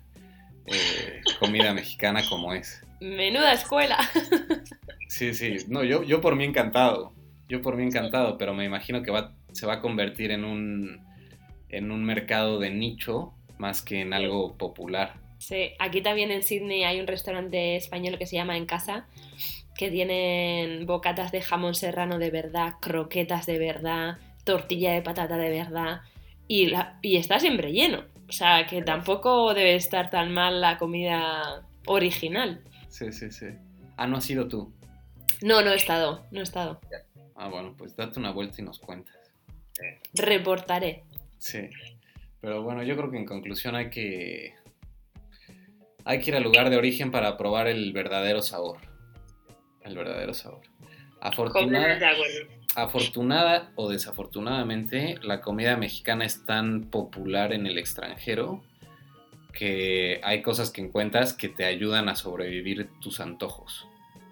eh, 0.65 1.21
comida 1.39 1.73
mexicana 1.73 2.21
como 2.29 2.53
es. 2.53 2.83
menuda 2.99 3.53
escuela. 3.53 3.97
Sí, 5.07 5.33
sí, 5.33 5.57
no, 5.67 5.83
yo, 5.83 6.03
yo 6.03 6.21
por 6.21 6.37
mí 6.37 6.45
encantado, 6.45 7.11
yo 7.49 7.61
por 7.61 7.75
mí 7.75 7.83
encantado, 7.83 8.37
pero 8.37 8.53
me 8.53 8.63
imagino 8.63 9.03
que 9.03 9.11
va, 9.11 9.33
se 9.51 9.65
va 9.65 9.73
a 9.73 9.79
convertir 9.81 10.31
en 10.31 10.45
un, 10.45 11.05
en 11.67 11.91
un 11.91 12.05
mercado 12.05 12.59
de 12.59 12.69
nicho 12.69 13.33
más 13.57 13.81
que 13.81 13.99
en 13.99 14.13
algo 14.13 14.57
popular. 14.57 15.15
Sí, 15.37 15.71
aquí 15.79 16.01
también 16.01 16.31
en 16.31 16.43
Sydney 16.43 16.85
hay 16.85 17.01
un 17.01 17.07
restaurante 17.07 17.75
español 17.75 18.17
que 18.17 18.25
se 18.25 18.37
llama 18.37 18.55
En 18.55 18.65
Casa, 18.65 19.05
que 19.75 19.91
tienen 19.91 20.85
bocatas 20.85 21.33
de 21.33 21.41
jamón 21.41 21.75
serrano 21.75 22.17
de 22.17 22.31
verdad, 22.31 22.75
croquetas 22.79 23.45
de 23.45 23.59
verdad, 23.59 24.17
tortilla 24.43 24.93
de 24.93 25.01
patata 25.01 25.37
de 25.37 25.49
verdad, 25.49 26.01
y, 26.47 26.67
la, 26.67 26.99
y 27.01 27.17
está 27.17 27.39
siempre 27.39 27.71
lleno. 27.71 28.05
O 28.27 28.31
sea, 28.31 28.65
que 28.65 28.81
tampoco 28.81 29.53
debe 29.53 29.75
estar 29.75 30.09
tan 30.09 30.33
mal 30.33 30.61
la 30.61 30.77
comida 30.77 31.65
original. 31.85 32.61
Sí, 32.87 33.11
sí, 33.11 33.31
sí. 33.31 33.47
Ah, 33.97 34.07
no 34.07 34.17
has 34.17 34.25
sido 34.25 34.47
tú. 34.47 34.73
No, 35.41 35.61
no 35.61 35.71
he 35.71 35.75
estado, 35.75 36.25
no 36.31 36.39
he 36.39 36.43
estado. 36.43 36.79
Ah, 37.35 37.49
bueno, 37.49 37.75
pues 37.77 37.95
date 37.95 38.19
una 38.19 38.31
vuelta 38.31 38.61
y 38.61 38.65
nos 38.65 38.79
cuentas. 38.79 39.15
Reportaré. 40.13 41.03
Sí. 41.37 41.69
Pero 42.39 42.63
bueno, 42.63 42.83
yo 42.83 42.95
creo 42.95 43.11
que 43.11 43.17
en 43.17 43.25
conclusión 43.25 43.75
hay 43.75 43.89
que. 43.89 44.53
Hay 46.05 46.19
que 46.19 46.31
ir 46.31 46.35
al 46.35 46.43
lugar 46.43 46.69
de 46.69 46.77
origen 46.77 47.11
para 47.11 47.37
probar 47.37 47.67
el 47.67 47.93
verdadero 47.93 48.41
sabor. 48.41 48.79
El 49.83 49.95
verdadero 49.95 50.33
sabor. 50.33 50.61
Afortunada, 51.19 51.99
Completamente 51.99 52.05
de 52.05 52.11
acuerdo. 52.11 52.60
Afortunada 52.75 53.71
o 53.75 53.89
desafortunadamente, 53.89 55.15
la 55.21 55.41
comida 55.41 55.75
mexicana 55.77 56.25
es 56.25 56.45
tan 56.45 56.83
popular 56.85 57.53
en 57.53 57.65
el 57.67 57.77
extranjero 57.77 58.63
que 59.53 60.21
hay 60.23 60.41
cosas 60.41 60.71
que 60.71 60.81
encuentras 60.81 61.33
que 61.33 61.49
te 61.49 61.65
ayudan 61.65 62.07
a 62.09 62.15
sobrevivir 62.15 62.89
tus 63.01 63.19
antojos. 63.19 63.85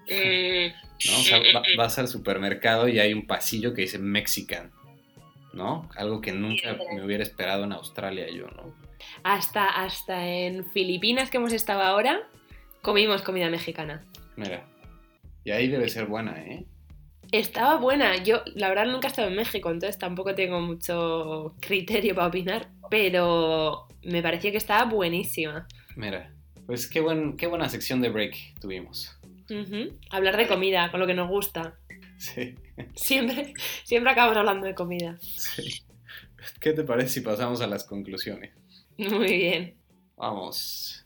Mm, 0.10 0.68
¿no? 1.12 1.20
O 1.20 1.24
sea, 1.24 1.40
va- 1.56 1.64
vas 1.78 2.00
al 2.00 2.08
supermercado 2.08 2.88
y 2.88 3.00
hay 3.00 3.14
un 3.14 3.28
pasillo 3.28 3.74
que 3.74 3.82
dice 3.84 4.00
Mexican, 4.00 4.72
¿no? 5.54 5.90
Algo 5.96 6.22
que 6.22 6.32
nunca 6.32 6.78
me 6.94 7.04
hubiera 7.04 7.24
esperado 7.24 7.64
en 7.66 7.74
Australia 7.74 8.28
yo, 8.30 8.48
¿no? 8.48 8.74
Hasta, 9.24 9.66
hasta 9.68 10.28
en 10.28 10.66
Filipinas, 10.72 11.30
que 11.30 11.38
hemos 11.38 11.54
estado 11.54 11.82
ahora, 11.82 12.22
comimos 12.82 13.22
comida 13.22 13.50
mexicana. 13.50 14.04
Mira. 14.36 14.66
Y 15.44 15.52
ahí 15.52 15.68
debe 15.68 15.90
ser 15.90 16.06
buena, 16.06 16.42
¿eh? 16.44 16.66
Estaba 17.32 17.78
buena. 17.78 18.24
Yo, 18.24 18.42
la 18.56 18.70
verdad, 18.70 18.86
nunca 18.86 19.08
he 19.08 19.12
estado 19.12 19.28
en 19.28 19.36
México, 19.36 19.70
entonces 19.70 19.98
tampoco 19.98 20.34
tengo 20.36 20.60
mucho 20.62 21.56
criterio 21.60 22.16
para 22.16 22.28
opinar, 22.28 22.70
pero 22.90 23.88
me 24.04 24.22
pareció 24.22 24.52
que 24.52 24.58
estaba 24.58 24.86
buenísima. 24.86 25.68
Mira. 25.96 26.34
Pues 26.70 26.88
qué, 26.88 27.00
buen, 27.00 27.36
qué 27.36 27.48
buena 27.48 27.68
sección 27.68 28.00
de 28.00 28.10
break 28.10 28.60
tuvimos. 28.62 29.18
Hablar 30.12 30.38
de 30.38 30.48
comida, 30.48 30.92
con 30.92 31.00
lo 31.00 31.08
que 31.08 31.16
nos 31.16 31.28
gusta. 31.28 31.80
Sí, 32.20 32.54
Siempre, 32.96 33.54
siempre 33.84 34.12
acabamos 34.12 34.38
hablando 34.38 34.68
de 34.68 34.76
comida. 34.76 35.18
sí. 35.20 35.82
¿Qué 36.60 36.74
te 36.74 36.84
parece 36.84 37.10
si 37.10 37.22
pasamos 37.22 37.62
a 37.62 37.68
las 37.68 37.86
conclusiones? 37.86 38.52
Muy 38.98 39.38
bien. 39.38 39.76
Vamos. 40.16 40.99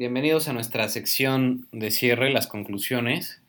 Bienvenidos 0.00 0.48
a 0.48 0.54
nuestra 0.54 0.88
sección 0.88 1.68
de 1.72 1.90
cierre, 1.90 2.32
las 2.32 2.46
conclusiones. 2.46 3.42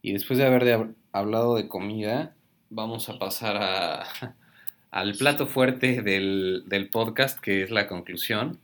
Y 0.00 0.14
después 0.14 0.38
de 0.38 0.46
haber 0.46 0.94
hablado 1.12 1.56
de 1.56 1.68
comida, 1.68 2.34
vamos 2.70 3.10
a 3.10 3.18
pasar 3.18 3.58
a- 3.60 4.34
al 4.90 5.12
plato 5.12 5.46
fuerte 5.46 6.00
del, 6.00 6.88
podcast, 6.90 7.38
que 7.38 7.62
es 7.62 7.70
la 7.70 7.86
conclusión. 7.86 8.58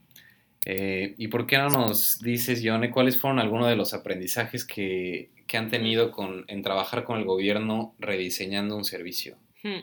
Eh, 0.64 1.14
¿Y 1.18 1.28
por 1.28 1.46
qué 1.46 1.58
no 1.58 1.68
nos 1.68 2.20
dices, 2.20 2.62
Yone, 2.62 2.90
cuáles 2.90 3.20
fueron 3.20 3.38
algunos 3.38 3.68
de 3.68 3.76
los 3.76 3.92
aprendizajes 3.92 4.64
que, 4.64 5.28
han 5.52 5.68
tenido 5.68 6.14
en 6.48 6.62
trabajar 6.62 7.04
con 7.04 7.18
el 7.18 7.26
gobierno 7.26 7.94
rediseñando 7.98 8.78
un 8.78 8.86
servicio? 8.86 9.36
Hmm. 9.62 9.80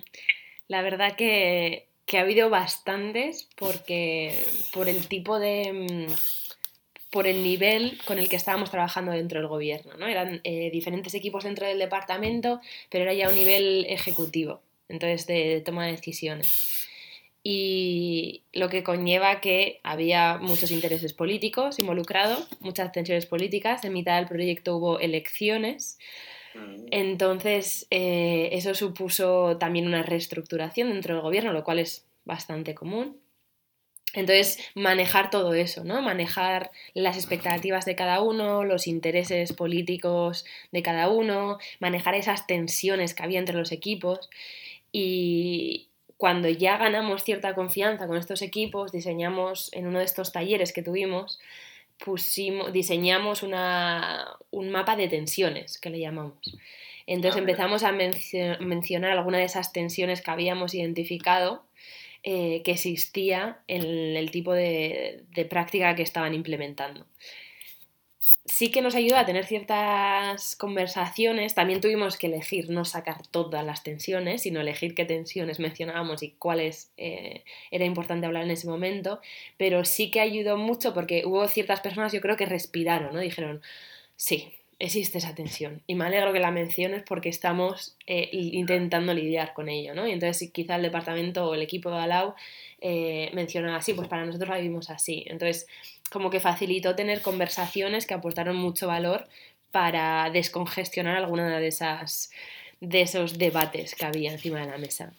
La 0.68 0.82
verdad 0.82 1.16
que, 1.16 1.88
que 2.08 2.18
ha 2.18 2.22
habido 2.22 2.50
bastantes 2.50 3.48
porque 3.56 4.44
por 4.74 4.90
el 4.90 5.08
tipo 5.08 5.38
de... 5.38 6.08
por 7.14 7.28
el 7.28 7.44
nivel 7.44 7.98
con 8.06 8.20
el 8.20 8.28
que 8.28 8.36
estábamos 8.36 8.72
trabajando 8.72 9.12
dentro 9.12 9.40
del 9.40 9.48
gobierno, 9.48 9.94
¿no? 9.98 10.08
Eran 10.08 10.42
eh, 10.44 10.70
diferentes 10.72 11.14
equipos 11.14 11.46
dentro 11.46 11.66
del 11.66 11.80
departamento, 11.80 12.60
pero 12.90 13.04
era 13.04 13.14
ya 13.14 13.30
un 13.30 13.36
nivel 13.36 13.86
ejecutivo, 13.88 14.62
entonces 14.90 15.26
de, 15.28 15.36
de 15.48 15.62
toma 15.62 15.86
de 15.86 15.92
decisiones. 15.92 16.88
Y 17.44 18.44
lo 18.52 18.70
que 18.70 18.84
conlleva 18.84 19.42
que 19.42 19.80
había 19.84 20.38
muchos 20.42 20.72
intereses 20.72 21.14
políticos 21.14 21.80
involucrados, 21.80 22.48
muchas 22.60 22.92
tensiones 22.92 23.26
políticas, 23.26 23.86
en 23.86 23.94
mitad 23.94 24.18
del 24.18 24.28
proyecto 24.28 24.78
hubo 24.78 25.00
elecciones, 25.00 26.00
Mm. 26.54 26.86
entonces, 26.92 27.88
eh, 27.90 28.50
eso 28.52 28.76
supuso 28.76 29.58
también 29.58 29.88
una 29.88 30.04
reestructuración 30.04 30.90
dentro 30.90 31.16
del 31.16 31.24
gobierno, 31.24 31.54
lo 31.54 31.64
cual 31.64 31.80
es 31.80 32.06
bastante 32.26 32.76
común. 32.76 33.18
Entonces, 34.14 34.60
manejar 34.76 35.30
todo 35.32 35.54
eso, 35.56 35.84
¿no? 35.84 36.02
Manejar 36.02 36.72
las 36.94 37.18
expectativas 37.18 37.86
de 37.86 37.96
cada 37.96 38.22
uno, 38.22 38.64
los 38.64 38.88
intereses 38.88 39.54
políticos 39.54 40.46
de 40.72 40.84
cada 40.84 41.10
uno, 41.10 41.58
manejar 41.80 42.14
esas 42.16 42.46
tensiones 42.46 43.16
que 43.16 43.24
había 43.24 43.40
entre 43.40 43.56
los 43.58 43.72
equipos. 43.72 44.30
Y 44.92 45.90
cuando 46.18 46.48
ya 46.50 46.78
ganamos 46.78 47.24
cierta 47.24 47.56
confianza 47.56 48.08
con 48.08 48.18
estos 48.18 48.42
equipos, 48.42 48.92
diseñamos 48.92 49.72
en 49.74 49.88
uno 49.88 50.00
de 50.00 50.06
estos 50.06 50.32
talleres 50.32 50.74
que 50.74 50.84
tuvimos, 50.84 51.40
pusimos, 52.04 52.72
diseñamos 52.74 53.44
una, 53.44 54.28
un 54.52 54.70
mapa 54.70 54.96
de 54.96 55.08
tensiones, 55.08 55.80
que 55.80 55.90
le 55.90 56.00
llamamos. 56.00 56.38
Entonces 57.08 57.38
Ah, 57.38 57.40
empezamos 57.40 57.84
a 57.84 57.92
mencio- 57.92 58.60
mencionar 58.60 59.12
algunas 59.12 59.40
de 59.40 59.46
esas 59.46 59.74
tensiones 59.74 60.22
que 60.22 60.32
habíamos 60.32 60.74
identificado 60.74 61.64
eh, 62.26 62.62
que 62.64 62.72
existía 62.72 63.60
en 63.68 63.84
el 64.16 64.32
tipo 64.32 64.54
de, 64.54 65.26
práctica 65.50 65.94
que 65.94 66.04
estaban 66.04 66.34
implementando. 66.34 67.06
Sí 68.46 68.72
que 68.72 68.82
nos 68.82 68.96
ayuda 68.96 69.20
a 69.22 69.26
tener 69.26 69.46
ciertas 69.46 70.56
conversaciones, 70.56 71.54
también 71.54 71.82
tuvimos 71.82 72.18
que 72.18 72.28
elegir 72.28 72.70
no 72.70 72.86
sacar 72.86 73.28
todas 73.28 73.66
las 73.66 73.84
tensiones, 73.84 74.44
sino 74.44 74.62
elegir 74.62 74.96
qué 74.96 75.04
tensiones 75.04 75.60
mencionábamos 75.60 76.24
y 76.24 76.32
cuáles 76.32 76.94
eh, 76.96 77.44
era 77.72 77.84
importante 77.84 78.26
hablar 78.26 78.44
en 78.46 78.52
ese 78.52 78.68
momento, 78.68 79.20
pero 79.58 79.84
sí 79.84 80.10
que 80.10 80.22
ayudó 80.22 80.56
mucho 80.56 80.94
porque 80.94 81.24
hubo 81.26 81.46
ciertas 81.50 81.82
personas, 81.82 82.14
yo 82.14 82.22
creo 82.22 82.38
que 82.38 82.46
respiraron, 82.46 83.14
¿no? 83.14 83.20
Dijeron, 83.20 83.62
sí, 84.16 84.54
existe 84.84 85.18
esa 85.20 85.34
tensión. 85.34 85.82
Y 85.88 85.96
me 85.96 86.06
alegro 86.06 86.34
que 86.34 86.42
la 86.42 86.52
menciones 86.52 87.04
porque 87.04 87.30
estamos 87.30 87.96
eh, 88.06 88.30
intentando 88.34 89.14
lidiar 89.14 89.54
con 89.54 89.70
ello, 89.70 89.96
¿no? 89.96 90.06
Y 90.06 90.12
entonces 90.12 90.52
quizá 90.52 90.76
el 90.76 90.82
departamento 90.82 91.46
o 91.46 91.54
el 91.54 91.62
equipo 91.62 91.90
de 91.90 92.00
Alau 92.00 92.36
eh, 92.82 93.30
mencionaba 93.34 93.78
así, 93.78 93.94
pues 93.94 94.10
para 94.10 94.26
nosotros 94.26 94.50
la 94.50 94.58
vivimos 94.58 94.90
así. 94.90 95.24
Entonces, 95.28 95.68
como 96.12 96.30
que 96.30 96.42
facilitó 96.42 96.96
tener 96.96 97.22
conversaciones 97.22 98.06
que 98.06 98.14
aportaron 98.14 98.58
mucho 98.58 98.88
valor 98.88 99.26
para 99.72 100.30
descongestionar 100.32 101.16
alguna 101.16 101.60
de 101.60 101.68
esas 101.68 102.30
de 102.82 103.02
esos 103.02 103.38
debates 103.38 103.96
que 103.96 104.06
había 104.06 104.34
encima 104.34 104.60
de 104.60 104.70
la 104.70 104.78
mesa. 104.78 105.14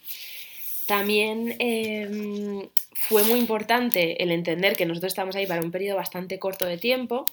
También 0.85 1.55
eh, 1.57 2.69
fue 2.93 3.23
muy 3.23 3.39
importante 3.39 4.21
el 4.21 4.31
entender 4.31 4.75
que 4.75 4.85
nosotros 4.85 5.13
estamos 5.13 5.35
ahí 5.35 5.47
para 5.47 5.61
un 5.61 5.71
periodo 5.71 5.97
bastante 5.97 6.37
corto 6.37 6.67
de 6.67 6.77
tiempo 6.77 7.25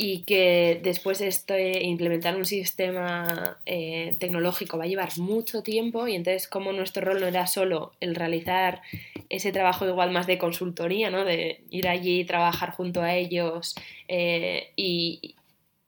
y 0.00 0.22
que 0.22 0.78
después 0.80 1.20
este, 1.20 1.82
implementar 1.82 2.36
un 2.36 2.46
sistema 2.46 3.58
eh, 3.66 4.14
tecnológico 4.20 4.78
va 4.78 4.84
a 4.84 4.86
llevar 4.86 5.18
mucho 5.18 5.64
tiempo 5.64 6.06
y 6.06 6.14
entonces 6.14 6.46
como 6.46 6.72
nuestro 6.72 7.04
rol 7.04 7.20
no 7.20 7.26
era 7.26 7.48
solo 7.48 7.90
el 7.98 8.14
realizar 8.14 8.80
ese 9.28 9.50
trabajo 9.50 9.88
igual 9.88 10.12
más 10.12 10.28
de 10.28 10.38
consultoría, 10.38 11.10
¿no? 11.10 11.24
de 11.24 11.62
ir 11.70 11.88
allí, 11.88 12.24
trabajar 12.24 12.70
junto 12.70 13.02
a 13.02 13.16
ellos 13.16 13.74
eh, 14.06 14.70
y 14.76 15.34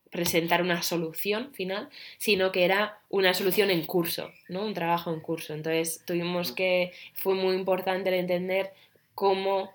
presentar 0.09 0.61
una 0.61 0.81
solución 0.83 1.53
final, 1.53 1.87
sino 2.17 2.51
que 2.51 2.65
era 2.65 2.99
una 3.07 3.33
solución 3.33 3.71
en 3.71 3.85
curso, 3.85 4.29
¿no? 4.49 4.65
un 4.65 4.73
trabajo 4.73 5.13
en 5.13 5.21
curso. 5.21 5.53
Entonces 5.53 6.03
tuvimos 6.05 6.51
que, 6.51 6.91
fue 7.13 7.35
muy 7.35 7.55
importante 7.55 8.09
el 8.09 8.15
entender 8.15 8.73
cómo 9.15 9.71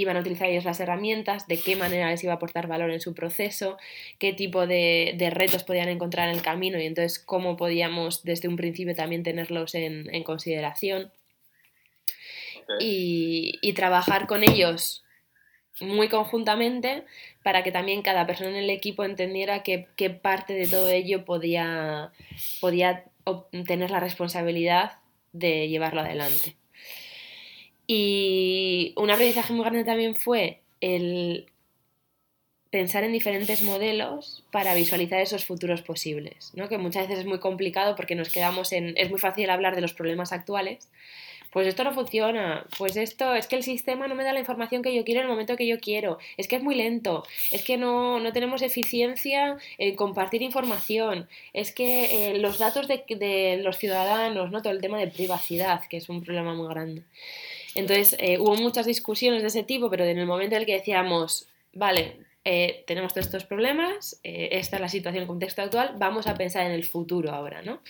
iban 0.00 0.16
a 0.16 0.20
utilizar 0.20 0.48
ellos 0.48 0.64
las 0.64 0.80
herramientas, 0.80 1.46
de 1.46 1.58
qué 1.58 1.76
manera 1.76 2.10
les 2.10 2.22
iba 2.22 2.32
a 2.32 2.36
aportar 2.36 2.66
valor 2.66 2.90
en 2.90 3.00
su 3.00 3.14
proceso, 3.14 3.78
qué 4.18 4.32
tipo 4.32 4.66
de, 4.66 5.14
de 5.16 5.30
retos 5.30 5.64
podían 5.64 5.88
encontrar 5.88 6.28
en 6.28 6.36
el 6.36 6.42
camino 6.42 6.78
y 6.80 6.86
entonces 6.86 7.18
cómo 7.18 7.56
podíamos 7.56 8.22
desde 8.22 8.48
un 8.48 8.56
principio 8.56 8.94
también 8.94 9.22
tenerlos 9.22 9.74
en, 9.74 10.12
en 10.14 10.22
consideración 10.22 11.10
y, 12.78 13.58
y 13.60 13.72
trabajar 13.72 14.26
con 14.26 14.44
ellos 14.44 15.04
muy 15.80 16.08
conjuntamente 16.08 17.04
para 17.42 17.62
que 17.62 17.72
también 17.72 18.02
cada 18.02 18.26
persona 18.26 18.50
en 18.50 18.56
el 18.56 18.70
equipo 18.70 19.04
entendiera 19.04 19.62
qué, 19.62 19.88
qué 19.96 20.10
parte 20.10 20.54
de 20.54 20.66
todo 20.66 20.88
ello 20.88 21.24
podía, 21.24 22.12
podía 22.60 23.04
tener 23.66 23.90
la 23.90 24.00
responsabilidad 24.00 24.98
de 25.32 25.68
llevarlo 25.68 26.00
adelante. 26.00 26.56
Y 27.90 28.92
un 28.96 29.10
aprendizaje 29.10 29.54
muy 29.54 29.62
grande 29.62 29.82
también 29.82 30.14
fue 30.14 30.60
el 30.82 31.46
pensar 32.70 33.02
en 33.02 33.12
diferentes 33.12 33.62
modelos 33.62 34.44
para 34.52 34.74
visualizar 34.74 35.20
esos 35.20 35.46
futuros 35.46 35.80
posibles, 35.80 36.52
¿no? 36.54 36.68
que 36.68 36.76
muchas 36.76 37.08
veces 37.08 37.20
es 37.20 37.26
muy 37.26 37.38
complicado 37.40 37.96
porque 37.96 38.14
nos 38.14 38.28
quedamos 38.28 38.72
en... 38.72 38.92
Es 38.98 39.08
muy 39.08 39.18
fácil 39.18 39.48
hablar 39.48 39.74
de 39.74 39.80
los 39.80 39.94
problemas 39.94 40.32
actuales, 40.32 40.90
pues 41.50 41.66
esto 41.66 41.82
no 41.82 41.94
funciona, 41.94 42.66
pues 42.76 42.96
esto 42.96 43.34
es 43.34 43.46
que 43.46 43.56
el 43.56 43.62
sistema 43.62 44.06
no 44.06 44.14
me 44.14 44.22
da 44.22 44.34
la 44.34 44.40
información 44.40 44.82
que 44.82 44.94
yo 44.94 45.02
quiero 45.02 45.20
en 45.20 45.26
el 45.26 45.30
momento 45.30 45.56
que 45.56 45.66
yo 45.66 45.80
quiero, 45.80 46.18
es 46.36 46.46
que 46.46 46.56
es 46.56 46.62
muy 46.62 46.74
lento, 46.74 47.24
es 47.52 47.64
que 47.64 47.78
no, 47.78 48.20
no 48.20 48.34
tenemos 48.34 48.60
eficiencia 48.60 49.56
en 49.78 49.96
compartir 49.96 50.42
información, 50.42 51.26
es 51.54 51.72
que 51.72 52.32
eh, 52.32 52.38
los 52.38 52.58
datos 52.58 52.86
de, 52.86 53.02
de, 53.08 53.62
los 53.62 53.78
ciudadanos, 53.78 54.50
¿no? 54.50 54.60
todo 54.60 54.74
el 54.74 54.82
tema 54.82 54.98
de 54.98 55.06
privacidad, 55.06 55.84
que 55.88 55.96
es 55.96 56.10
un 56.10 56.22
problema 56.22 56.52
muy 56.52 56.68
grande. 56.68 57.02
Entonces 57.74 58.16
eh, 58.18 58.38
hubo 58.38 58.56
muchas 58.56 58.86
discusiones 58.86 59.42
de 59.42 59.48
ese 59.48 59.62
tipo, 59.62 59.90
pero 59.90 60.04
en 60.04 60.18
el 60.18 60.26
momento 60.26 60.54
en 60.56 60.62
el 60.62 60.66
que 60.66 60.74
decíamos, 60.74 61.48
vale, 61.72 62.16
eh, 62.44 62.84
tenemos 62.86 63.12
todos 63.12 63.26
estos 63.26 63.44
problemas, 63.44 64.20
eh, 64.24 64.48
esta 64.52 64.76
es 64.76 64.82
la 64.82 64.88
situación, 64.88 65.22
el 65.22 65.28
contexto 65.28 65.62
actual, 65.62 65.94
vamos 65.98 66.26
a 66.26 66.34
pensar 66.34 66.66
en 66.66 66.72
el 66.72 66.84
futuro 66.84 67.30
ahora, 67.30 67.62
¿no? 67.62 67.80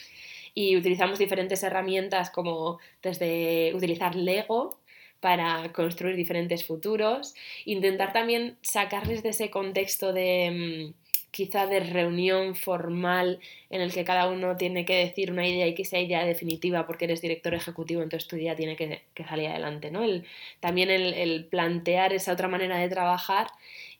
y 0.59 0.77
utilizamos 0.77 1.21
diferentes 1.21 1.62
herramientas 1.62 2.31
como 2.31 2.81
desde 3.01 3.73
utilizar 3.77 4.17
Lego 4.17 4.81
para 5.21 5.73
construir 5.73 6.17
diferentes 6.17 6.64
futuros, 6.64 7.35
intentar 7.64 8.12
también 8.12 8.59
sacarles 8.62 9.23
de 9.23 9.29
ese 9.29 9.51
contexto 9.51 10.12
de 10.12 10.95
mm, 10.95 11.08
quizá 11.31 11.67
de 11.67 11.81
reunión 11.81 12.55
formal 12.55 13.41
en 13.71 13.81
el 13.81 13.93
que 13.93 14.05
cada 14.05 14.29
uno 14.29 14.57
tiene 14.57 14.85
que 14.85 14.97
decir 14.97 15.31
una 15.31 15.47
idea 15.47 15.67
y 15.67 15.75
que 15.75 15.85
sea 15.85 16.01
idea 16.01 16.25
definitiva 16.25 16.87
porque 16.87 17.05
eres 17.05 17.21
director 17.21 17.55
ejecutivo, 17.55 18.03
entonces 18.03 18.29
tu 18.29 18.37
idea 18.37 18.57
tiene 18.57 18.77
que, 18.77 19.03
salir 19.29 19.49
adelante. 19.49 19.91
¿no? 19.91 20.03
El, 20.03 20.25
también 20.61 20.91
el, 20.91 21.47
plantear 21.47 22.12
esa 22.12 22.33
otra 22.33 22.49
manera 22.49 22.79
de 22.79 22.88
trabajar 22.88 23.49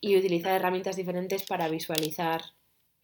y 0.01 0.17
utilizar 0.17 0.55
herramientas 0.55 0.97
diferentes 0.97 1.45
para 1.45 1.69
visualizar 1.69 2.43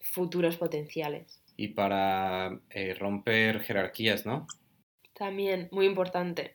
futuros 0.00 0.56
potenciales. 0.56 1.40
Y 1.56 1.68
para 1.68 2.60
eh, 2.70 2.94
romper 2.94 3.60
jerarquías, 3.60 4.26
¿no? 4.26 4.46
También, 5.12 5.68
muy 5.70 5.86
importante, 5.86 6.54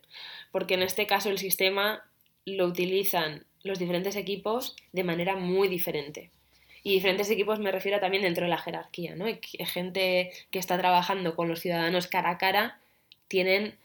porque 0.51 0.73
en 0.73 0.83
este 0.83 1.07
caso 1.07 1.29
el 1.29 1.37
sistema 1.37 2.03
lo 2.45 2.65
utilizan 2.65 3.45
los 3.63 3.79
diferentes 3.79 4.17
equipos 4.17 4.75
de 4.91 5.03
manera 5.05 5.37
muy 5.37 5.69
diferente. 5.69 6.31
Y 6.83 6.93
diferentes 6.93 7.29
equipos 7.29 7.59
me 7.59 7.71
refiero 7.71 7.99
también 7.99 8.23
dentro 8.23 8.45
de 8.45 8.49
la 8.49 8.57
jerarquía, 8.57 9.15
¿no? 9.15 9.25
gente 9.65 10.31
que 10.51 10.59
está 10.59 10.77
trabajando 10.77 11.35
con 11.35 11.47
los 11.47 11.59
ciudadanos 11.59 12.07
cara 12.07 12.31
a 12.31 12.37
cara 12.37 12.79
tienen 13.27 13.75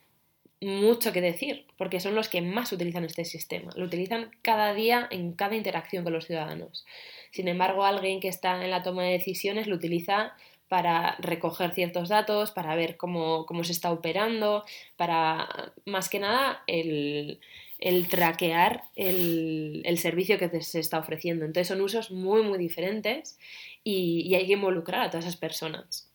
mucho 0.61 1.13
que 1.13 1.21
decir, 1.21 1.67
porque 1.77 2.01
son 2.01 2.15
los 2.15 2.29
que 2.29 2.41
más 2.41 2.73
utilizan 2.73 3.05
este 3.05 3.25
sistema. 3.25 3.73
Lo 3.77 3.85
utilizan 3.85 4.31
cada 4.43 4.73
día 4.75 5.07
en 5.11 5.33
cada 5.33 5.57
interacción 5.57 6.05
con 6.05 6.13
los 6.13 6.27
ciudadanos. 6.27 6.87
Sin 7.31 7.49
embargo, 7.49 7.85
alguien 7.85 8.21
que 8.21 8.29
está 8.29 8.65
en 8.65 8.71
la 8.71 8.83
toma 8.83 9.03
de 9.03 9.13
decisiones 9.13 9.67
lo 9.67 9.77
utiliza 9.77 10.35
para 10.69 11.17
recoger 11.19 11.73
ciertos 11.73 12.09
datos, 12.09 12.51
para 12.51 12.75
ver 12.75 12.97
cómo, 12.97 13.45
cómo 13.47 13.65
se 13.65 13.73
está 13.73 13.93
operando, 13.93 14.65
para 14.97 15.73
más 15.85 16.09
que 16.09 16.19
nada 16.19 16.63
el, 16.67 17.41
el 17.85 18.09
traquear 18.09 18.85
el, 18.97 19.83
el, 19.85 19.99
servicio 19.99 20.39
que 20.39 20.63
se 20.63 20.81
está 20.81 20.99
ofreciendo. 20.99 21.45
Entonces 21.45 21.69
son 21.69 21.83
usos 21.83 22.11
muy, 22.11 22.43
muy 22.43 22.59
diferentes 22.59 23.39
y, 23.85 24.23
y 24.27 24.35
hay 24.35 24.47
que 24.47 24.55
involucrar 24.55 25.03
a 25.03 25.11
todas 25.11 25.27
esas 25.27 25.37
personas. 25.37 26.11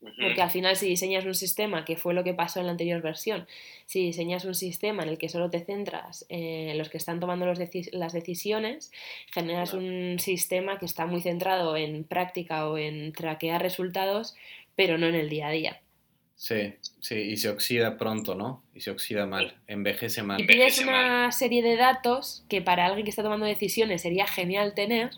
Porque 0.00 0.42
al 0.42 0.50
final 0.50 0.76
si 0.76 0.86
diseñas 0.86 1.24
un 1.24 1.34
sistema, 1.34 1.86
que 1.86 1.96
fue 1.96 2.12
lo 2.12 2.24
que 2.24 2.34
pasó 2.34 2.60
en 2.60 2.66
la 2.66 2.72
anterior 2.72 3.00
versión, 3.00 3.46
si 3.86 4.04
diseñas 4.04 4.44
un 4.44 4.54
sistema 4.54 5.02
en 5.02 5.08
el 5.08 5.16
que 5.16 5.30
solo 5.30 5.48
te 5.48 5.64
centras 5.64 6.26
en 6.28 6.76
los 6.76 6.90
que 6.90 6.98
están 6.98 7.20
tomando 7.20 7.46
los 7.46 7.58
las 7.92 8.12
decisiones, 8.12 8.92
generas 9.32 9.72
un 9.72 10.18
sistema 10.18 10.78
que 10.78 10.84
está 10.84 11.06
muy 11.06 11.22
centrado 11.22 11.74
en 11.78 12.04
práctica 12.04 12.68
o 12.68 12.76
en 12.76 13.14
traquear 13.14 13.62
resultados, 13.62 14.36
pero 14.76 14.98
no 14.98 15.06
en 15.06 15.14
el 15.14 15.30
día 15.30 15.46
a 15.46 15.52
día. 15.52 15.80
Sí, 16.36 16.74
sí, 17.00 17.14
y 17.14 17.36
se 17.36 17.48
oxida 17.48 17.96
pronto, 17.96 18.34
¿no? 18.34 18.64
Y 18.74 18.80
se 18.80 18.90
oxida 18.90 19.24
mal, 19.24 19.60
envejece 19.66 20.22
mal. 20.22 20.40
Y 20.40 20.46
pides 20.46 20.78
una 20.80 21.30
serie 21.30 21.62
de 21.62 21.76
datos 21.76 22.44
que 22.48 22.60
para 22.60 22.86
alguien 22.86 23.04
que 23.04 23.10
está 23.10 23.22
tomando 23.22 23.46
decisiones 23.46 24.02
sería 24.02 24.26
genial 24.26 24.74
tener, 24.74 25.10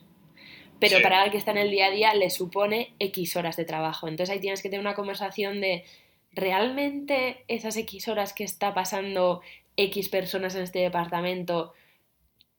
pero 0.78 1.00
para 1.00 1.16
alguien 1.16 1.32
que 1.32 1.38
está 1.38 1.52
en 1.52 1.58
el 1.58 1.70
día 1.70 1.86
a 1.86 1.90
día 1.90 2.14
le 2.14 2.28
supone 2.28 2.94
X 2.98 3.36
horas 3.36 3.56
de 3.56 3.64
trabajo. 3.64 4.08
Entonces 4.08 4.32
ahí 4.32 4.40
tienes 4.40 4.62
que 4.62 4.68
tener 4.68 4.80
una 4.80 4.94
conversación 4.94 5.60
de, 5.60 5.84
¿realmente 6.32 7.44
esas 7.48 7.76
X 7.78 8.08
horas 8.08 8.34
que 8.34 8.44
está 8.44 8.74
pasando 8.74 9.40
X 9.76 10.10
personas 10.10 10.54
en 10.54 10.62
este 10.62 10.80
departamento 10.80 11.72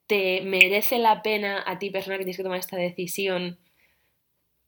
te 0.07 0.41
merece 0.41 0.97
la 0.97 1.21
pena 1.21 1.63
a 1.65 1.77
ti, 1.79 1.89
persona 1.89 2.17
que 2.17 2.23
tienes 2.23 2.37
que 2.37 2.43
tomar 2.43 2.59
esta 2.59 2.77
decisión? 2.77 3.59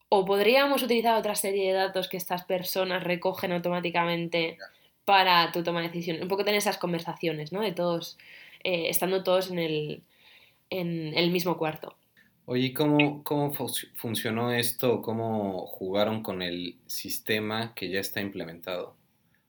¿O 0.09 0.25
podríamos 0.25 0.81
utilizar 0.81 1.15
otra 1.15 1.35
serie 1.35 1.67
de 1.67 1.73
datos 1.73 2.07
que 2.07 2.17
estas 2.17 2.43
personas 2.43 3.03
recogen 3.03 3.51
automáticamente 3.51 4.57
para 5.05 5.51
tu 5.51 5.63
toma 5.63 5.81
de 5.81 5.87
decisión? 5.89 6.21
Un 6.21 6.27
poco 6.27 6.43
tener 6.43 6.57
esas 6.57 6.79
conversaciones, 6.79 7.51
¿no? 7.51 7.61
De 7.61 7.71
todos, 7.71 8.17
eh, 8.63 8.89
estando 8.89 9.23
todos 9.23 9.51
en 9.51 9.59
el, 9.59 10.01
en 10.71 11.15
el 11.15 11.29
mismo 11.29 11.57
cuarto. 11.57 11.95
Oye, 12.45 12.73
¿cómo, 12.73 13.23
cómo 13.23 13.53
funcionó 13.93 14.51
esto? 14.51 15.03
¿Cómo 15.03 15.67
jugaron 15.67 16.23
con 16.23 16.41
el 16.41 16.77
sistema 16.87 17.75
que 17.75 17.89
ya 17.89 17.99
está 17.99 18.21
implementado? 18.21 18.95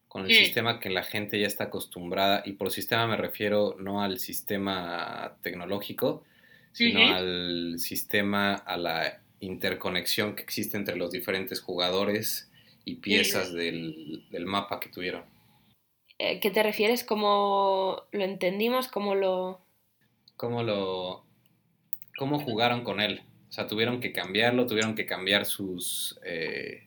Con 0.09 0.27
el 0.27 0.35
sistema 0.35 0.79
que 0.81 0.91
la 0.91 1.05
gente 1.05 1.41
ya 1.41 1.47
está 1.47 1.65
acostumbrada, 1.65 2.43
y 2.45 2.53
por 2.53 2.71
sistema 2.71 3.07
me 3.07 3.17
refiero 3.17 3.77
no 3.79 4.03
al 4.03 4.19
sistema 4.19 5.39
tecnológico, 5.41 6.25
sino 6.73 7.15
al 7.15 7.79
sistema, 7.79 8.55
a 8.55 8.77
la 8.77 9.21
interconexión 9.41 10.37
que 10.37 10.43
existe 10.43 10.77
entre 10.77 10.97
los 10.97 11.11
diferentes 11.11 11.61
jugadores 11.61 12.51
y 12.85 12.97
piezas 12.97 13.53
del, 13.53 14.25
del 14.31 14.47
mapa 14.47 14.81
que 14.81 14.89
tuvieron. 14.89 15.25
Eh, 16.19 16.41
¿Qué 16.41 16.51
te 16.51 16.63
refieres? 16.63 17.05
¿Cómo 17.05 18.05
lo 18.13 18.25
entendimos? 18.25 18.89
¿Cómo 18.89 19.15
lo...? 19.15 19.61
¿Cómo 20.37 20.63
lo 20.63 21.25
cómo 22.21 22.39
jugaron 22.39 22.85
con 22.85 23.01
él. 23.01 23.23
O 23.49 23.53
sea, 23.53 23.67
tuvieron 23.67 23.99
que 23.99 24.13
cambiarlo, 24.13 24.67
tuvieron 24.67 24.95
que 24.95 25.07
cambiar 25.07 25.47
sus, 25.47 26.21
eh, 26.23 26.83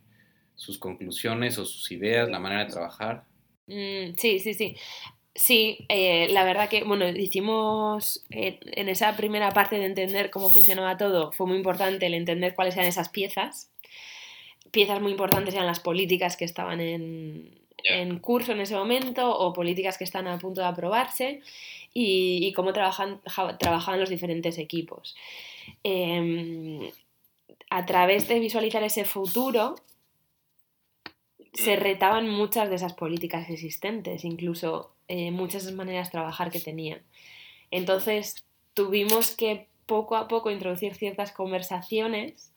sus 0.53 0.77
conclusiones 0.77 1.57
o 1.57 1.65
sus 1.65 1.91
ideas, 1.91 2.29
la 2.29 2.37
manera 2.37 2.65
de 2.65 2.71
trabajar. 2.71 3.23
Mm, 3.65 4.13
sí, 4.15 4.37
sí, 4.37 4.53
sí. 4.53 4.75
Sí, 5.35 5.85
eh, 5.89 6.27
la 6.29 6.43
verdad 6.43 6.69
que, 6.69 6.83
bueno, 6.83 7.07
hicimos 7.09 8.23
eh, 8.29 8.59
en 8.63 8.87
esa 8.87 9.15
primera 9.15 9.51
parte 9.51 9.77
de 9.77 9.85
entender 9.85 10.29
cómo 10.29 10.49
funcionaba 10.51 10.95
todo, 10.97 11.31
fue 11.31 11.47
muy 11.47 11.57
importante 11.57 12.05
el 12.05 12.13
entender 12.13 12.53
cuáles 12.53 12.75
eran 12.75 12.87
esas 12.87 13.09
piezas. 13.09 13.71
Piezas 14.71 15.01
muy 15.01 15.11
importantes 15.11 15.53
eran 15.55 15.67
las 15.67 15.79
políticas 15.79 16.37
que 16.37 16.45
estaban 16.45 16.79
en, 16.79 17.63
en 17.83 18.19
curso 18.19 18.51
en 18.51 18.61
ese 18.61 18.75
momento 18.75 19.35
o 19.35 19.53
políticas 19.53 19.97
que 19.97 20.03
están 20.03 20.27
a 20.27 20.37
punto 20.37 20.61
de 20.61 20.67
aprobarse 20.67 21.41
y, 21.93 22.51
cómo 22.53 22.73
trabajan, 22.73 23.21
trabajaban 23.59 23.99
los 23.99 24.09
diferentes 24.09 24.57
equipos. 24.57 25.15
Em, 25.83 26.91
a 27.69 27.85
través 27.85 28.27
de 28.27 28.39
visualizar 28.39 28.83
ese 28.83 29.05
futuro, 29.05 29.75
se 31.53 31.75
retaban 31.75 32.29
muchas 32.29 32.69
de 32.69 32.75
esas 32.75 32.93
políticas 32.93 33.49
existentes, 33.49 34.25
incluso 34.25 34.92
eh, 35.07 35.31
muchas 35.31 35.71
maneras 35.71 36.07
de 36.07 36.11
trabajar 36.11 36.51
que 36.51 36.59
tenían. 36.59 37.01
Entonces, 37.71 38.45
tuvimos 38.73 39.35
que 39.35 39.67
poco 39.85 40.15
a 40.15 40.27
poco 40.27 40.51
introducir 40.51 40.95
ciertas 40.95 41.31
conversaciones 41.31 42.51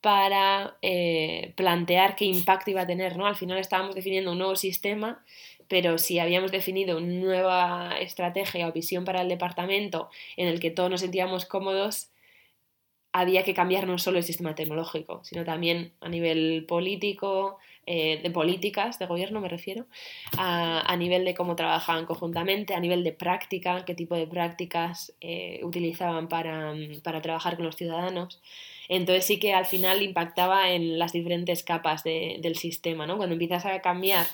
para 0.00 0.76
eh, 0.82 1.52
plantear 1.56 2.16
qué 2.16 2.24
impacto 2.24 2.70
iba 2.70 2.82
a 2.82 2.86
tener, 2.86 3.16
¿no? 3.16 3.26
Al 3.26 3.36
final 3.36 3.58
estábamos 3.58 3.94
definiendo 3.94 4.32
un 4.32 4.38
nuevo 4.38 4.56
sistema 4.56 5.22
pero 5.72 5.96
si 5.96 6.18
habíamos 6.18 6.52
definido 6.52 6.98
una 6.98 7.06
nueva 7.06 7.96
estrategia 7.98 8.68
o 8.68 8.72
visión 8.72 9.06
para 9.06 9.22
el 9.22 9.28
departamento 9.30 10.10
en 10.36 10.48
el 10.48 10.60
que 10.60 10.70
todos 10.70 10.90
nos 10.90 11.00
sentíamos 11.00 11.46
cómodos, 11.46 12.10
había 13.10 13.42
que 13.42 13.54
cambiar 13.54 13.86
no 13.86 13.96
solo 13.96 14.18
el 14.18 14.24
sistema 14.24 14.54
tecnológico, 14.54 15.24
sino 15.24 15.46
también 15.46 15.94
a 16.02 16.10
nivel 16.10 16.66
político, 16.68 17.56
eh, 17.84 18.20
de 18.22 18.30
políticas 18.30 19.00
de 19.00 19.06
gobierno 19.06 19.40
me 19.40 19.48
refiero, 19.48 19.86
a, 20.38 20.96
nivel 20.96 21.24
de 21.24 21.34
cómo 21.34 21.56
trabajaban 21.56 22.06
conjuntamente, 22.06 22.74
a 22.74 22.80
nivel 22.80 23.02
de 23.02 23.12
práctica, 23.12 23.84
qué 23.84 23.94
tipo 23.94 24.14
de 24.14 24.26
prácticas 24.28 25.12
eh, 25.20 25.60
utilizaban 25.64 26.28
para, 26.28 26.74
trabajar 27.22 27.56
con 27.56 27.66
los 27.66 27.76
ciudadanos. 27.76 28.40
Entonces 28.88 29.26
sí 29.26 29.38
que 29.40 29.54
al 29.54 29.66
final 29.66 30.02
impactaba 30.02 30.70
en 30.70 30.98
las 30.98 31.12
diferentes 31.12 31.64
capas 31.64 32.04
del 32.04 32.56
sistema, 32.56 33.06
¿no? 33.06 33.16
Cuando 33.16 33.34
empiezas 33.34 33.64
a 33.66 33.80
cambiar 33.80 34.26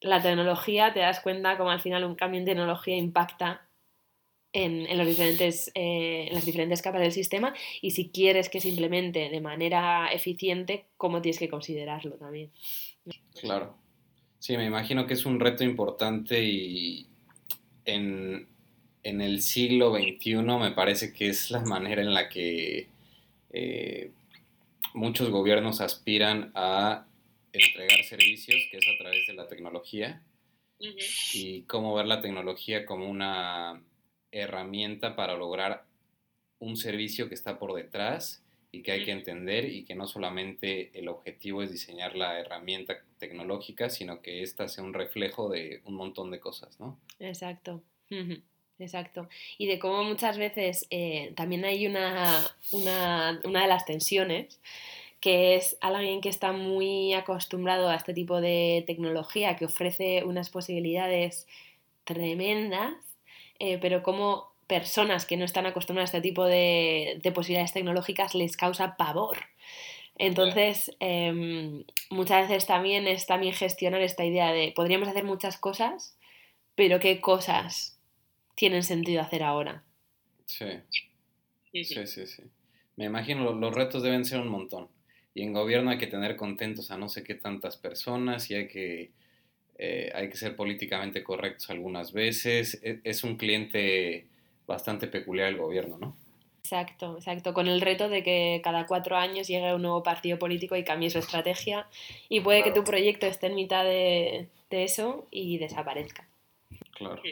la 0.00 0.20
tecnología, 0.20 0.92
te 0.92 1.00
das 1.00 1.20
cuenta 1.20 1.56
como 1.56 1.70
al 1.70 1.80
final 1.80 2.04
un 2.04 2.14
cambio 2.14 2.40
en 2.40 2.46
tecnología 2.46 2.96
impacta 2.96 3.65
en, 4.56 4.96
los 4.96 5.06
diferentes, 5.06 5.70
eh, 5.74 6.28
en 6.28 6.34
las 6.34 6.46
diferentes 6.46 6.80
capas 6.80 7.02
del 7.02 7.12
sistema 7.12 7.54
y 7.82 7.90
si 7.90 8.08
quieres 8.08 8.48
que 8.48 8.60
se 8.60 8.70
implemente 8.70 9.28
de 9.28 9.40
manera 9.42 10.10
eficiente, 10.10 10.86
cómo 10.96 11.20
tienes 11.20 11.38
que 11.38 11.50
considerarlo 11.50 12.16
también. 12.16 12.50
Claro. 13.38 13.76
Sí, 14.38 14.56
me 14.56 14.64
imagino 14.64 15.06
que 15.06 15.12
es 15.12 15.26
un 15.26 15.40
reto 15.40 15.62
importante 15.62 16.42
y 16.42 17.06
en, 17.84 18.48
el 19.02 19.42
siglo 19.42 19.94
XXI 19.94 20.36
me 20.36 20.70
parece 20.72 21.12
que 21.12 21.28
es 21.28 21.50
la 21.50 21.60
manera 21.60 22.00
en 22.00 22.14
la 22.14 22.28
que 22.28 22.88
eh, 23.52 24.10
muchos 24.94 25.28
gobiernos 25.30 25.82
aspiran 25.82 26.50
a 26.54 27.06
entregar 27.52 28.02
servicios, 28.04 28.62
que 28.70 28.78
es 28.78 28.88
a 28.88 28.98
través 28.98 29.26
de 29.26 29.34
la 29.34 29.46
tecnología, 29.46 30.22
y 30.78 31.62
cómo 31.62 31.94
ver 31.94 32.06
la 32.06 32.20
tecnología 32.20 32.84
como 32.84 33.08
una 33.08 33.80
herramienta 34.40 35.16
para 35.16 35.36
lograr 35.36 35.84
un 36.58 36.76
servicio 36.76 37.28
que 37.28 37.34
está 37.34 37.58
por 37.58 37.74
detrás 37.74 38.42
y 38.72 38.82
que 38.82 38.92
hay 38.92 39.04
que 39.04 39.12
entender 39.12 39.64
y 39.66 39.84
que 39.84 39.94
no 39.94 40.06
solamente 40.06 40.90
el 40.98 41.08
objetivo 41.08 41.62
es 41.62 41.70
diseñar 41.70 42.16
la 42.16 42.38
herramienta 42.38 42.96
tecnológica, 43.18 43.88
sino 43.88 44.20
que 44.20 44.42
ésta 44.42 44.68
sea 44.68 44.84
un 44.84 44.94
reflejo 44.94 45.48
de 45.48 45.80
un 45.84 45.94
montón 45.94 46.30
de 46.30 46.40
cosas, 46.40 46.78
¿no? 46.80 46.98
Exacto. 47.18 47.82
Exacto. 48.78 49.28
Y 49.56 49.66
de 49.66 49.78
cómo 49.78 50.04
muchas 50.04 50.36
veces 50.36 50.86
eh, 50.90 51.32
también 51.34 51.64
hay 51.64 51.86
una, 51.86 52.46
una, 52.72 53.40
una 53.44 53.62
de 53.62 53.68
las 53.68 53.86
tensiones 53.86 54.60
que 55.20 55.56
es 55.56 55.78
alguien 55.80 56.20
que 56.20 56.28
está 56.28 56.52
muy 56.52 57.14
acostumbrado 57.14 57.88
a 57.88 57.96
este 57.96 58.12
tipo 58.12 58.40
de 58.40 58.84
tecnología, 58.86 59.56
que 59.56 59.64
ofrece 59.64 60.24
unas 60.24 60.50
posibilidades 60.50 61.46
tremendas, 62.04 62.94
eh, 63.58 63.78
pero 63.80 64.02
como 64.02 64.52
personas 64.66 65.26
que 65.26 65.36
no 65.36 65.44
están 65.44 65.66
acostumbradas 65.66 66.12
a 66.12 66.18
este 66.18 66.28
tipo 66.28 66.44
de, 66.44 67.20
de 67.22 67.32
posibilidades 67.32 67.72
tecnológicas 67.72 68.34
les 68.34 68.56
causa 68.56 68.96
pavor. 68.96 69.38
Entonces, 70.18 70.90
em, 70.98 71.84
muchas 72.10 72.48
veces 72.48 72.66
también 72.66 73.06
es 73.06 73.26
también 73.26 73.52
gestionar 73.52 74.00
esta 74.00 74.24
idea 74.24 74.52
de 74.52 74.72
podríamos 74.74 75.08
hacer 75.08 75.24
muchas 75.24 75.58
cosas, 75.58 76.18
pero 76.74 77.00
qué 77.00 77.20
cosas 77.20 78.00
tienen 78.54 78.82
sentido 78.82 79.20
hacer 79.20 79.42
ahora. 79.42 79.84
Sí. 80.46 80.66
Sí, 81.72 81.84
sí, 81.84 82.26
sí. 82.26 82.42
Me 82.96 83.04
imagino 83.04 83.52
los 83.52 83.74
retos 83.74 84.02
deben 84.02 84.24
ser 84.24 84.40
un 84.40 84.48
montón. 84.48 84.88
Y 85.34 85.42
en 85.42 85.52
gobierno 85.52 85.90
hay 85.90 85.98
que 85.98 86.06
tener 86.06 86.34
contentos 86.36 86.90
a 86.90 86.96
no 86.96 87.10
sé 87.10 87.22
qué 87.22 87.34
tantas 87.34 87.76
personas 87.76 88.50
y 88.50 88.54
hay 88.54 88.68
que, 88.68 89.10
eh, 89.78 90.10
hay 90.14 90.28
que 90.28 90.36
ser 90.36 90.56
políticamente 90.56 91.22
correctos 91.22 91.70
algunas 91.70 92.12
veces. 92.12 92.80
E, 92.82 93.00
es 93.04 93.24
un 93.24 93.36
cliente 93.36 94.26
bastante 94.66 95.06
peculiar 95.06 95.48
el 95.48 95.56
gobierno, 95.56 95.98
¿no? 95.98 96.16
Exacto, 96.62 97.16
exacto, 97.16 97.54
con 97.54 97.68
el 97.68 97.80
reto 97.80 98.08
de 98.08 98.24
que 98.24 98.60
cada 98.64 98.86
cuatro 98.86 99.16
años 99.16 99.46
llegue 99.46 99.72
un 99.72 99.82
nuevo 99.82 100.02
partido 100.02 100.36
político 100.36 100.74
y 100.74 100.82
cambie 100.82 101.10
su 101.10 101.18
estrategia 101.18 101.86
y 102.28 102.40
puede 102.40 102.64
que 102.64 102.72
tu 102.72 102.82
proyecto 102.82 103.26
esté 103.26 103.46
en 103.46 103.54
mitad 103.54 103.84
de, 103.84 104.48
eso 104.70 105.28
y 105.30 105.58
desaparezca. 105.58 106.26
Claro. 106.90 107.22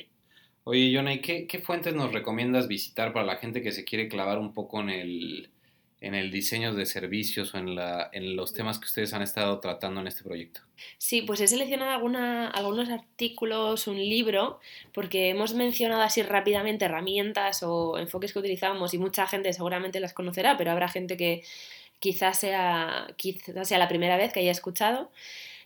Oye, 0.63 0.95
Jonay, 0.95 1.21
¿qué, 1.21 1.49
¿qué 1.49 1.59
fuentes 1.59 1.95
nos 1.95 2.13
recomiendas 2.13 2.69
visitar 2.69 3.13
para 3.13 3.27
la 3.27 3.37
gente 3.37 3.61
que 3.61 3.73
se 3.73 3.85
quiere 3.85 4.09
clavar 4.09 4.39
un 4.39 4.55
poco 4.55 4.81
en 4.81 4.91
el, 4.91 5.51
en 6.05 6.15
el 6.15 6.31
diseño 6.31 6.75
de 6.75 6.85
servicios 6.85 7.55
o 7.55 7.59
en, 7.59 7.75
la, 7.75 8.11
en 8.13 8.37
los 8.37 8.53
temas 8.53 8.79
que 8.79 8.85
ustedes 8.85 9.15
han 9.15 9.23
estado 9.23 9.59
tratando 9.59 10.03
en 10.03 10.07
este 10.07 10.23
proyecto? 10.23 10.61
Sí, 10.99 11.23
pues 11.23 11.41
he 11.41 11.49
seleccionado 11.49 11.93
alguna, 11.93 12.51
algunos 12.51 12.91
artículos, 12.91 13.87
un 13.87 13.97
libro, 13.97 14.61
porque 14.93 15.31
hemos 15.31 15.55
mencionado 15.55 16.03
así 16.03 16.23
rápidamente 16.23 16.85
herramientas 16.85 17.63
o 17.63 17.99
enfoques 17.99 18.35
que 18.35 18.39
utilizamos 18.39 18.93
y 18.93 18.99
mucha 18.99 19.27
gente 19.27 19.53
seguramente 19.55 19.99
las 19.99 20.13
conocerá, 20.13 20.59
pero 20.59 20.73
habrá 20.73 20.89
gente 20.89 21.17
que 21.17 21.43
quizás 22.01 22.39
sea, 22.39 23.07
quizás 23.17 23.67
sea 23.67 23.79
la 23.79 23.89
primera 23.89 24.19
vez 24.19 24.31
que 24.31 24.41
haya 24.41 24.51
escuchado 24.51 25.11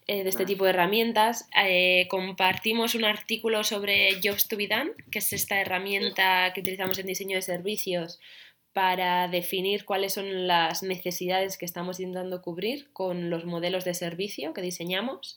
eh, 0.06 0.22
de 0.22 0.30
este 0.30 0.46
tipo 0.46 0.64
de 0.64 0.70
herramientas. 0.70 1.48
Eh, 1.66 2.06
compartimos 2.08 2.94
un 2.94 3.04
artículo 3.04 3.64
sobre 3.64 4.20
Jobs 4.22 4.46
to 4.46 4.56
be 4.56 4.68
Done, 4.68 4.92
que 5.10 5.18
es 5.18 5.32
esta 5.32 5.60
herramienta 5.60 6.52
que 6.54 6.60
utilizamos 6.60 6.96
en 6.98 7.06
diseño 7.06 7.34
de 7.34 7.42
servicios 7.42 8.20
para 8.78 9.26
definir 9.26 9.84
cuáles 9.84 10.12
son 10.12 10.46
las 10.46 10.84
necesidades 10.84 11.58
que 11.58 11.64
estamos 11.64 11.98
intentando 11.98 12.42
cubrir 12.42 12.86
con 12.92 13.28
los 13.28 13.44
modelos 13.44 13.84
de 13.84 13.92
servicio 13.92 14.52
que 14.52 14.62
diseñamos. 14.62 15.36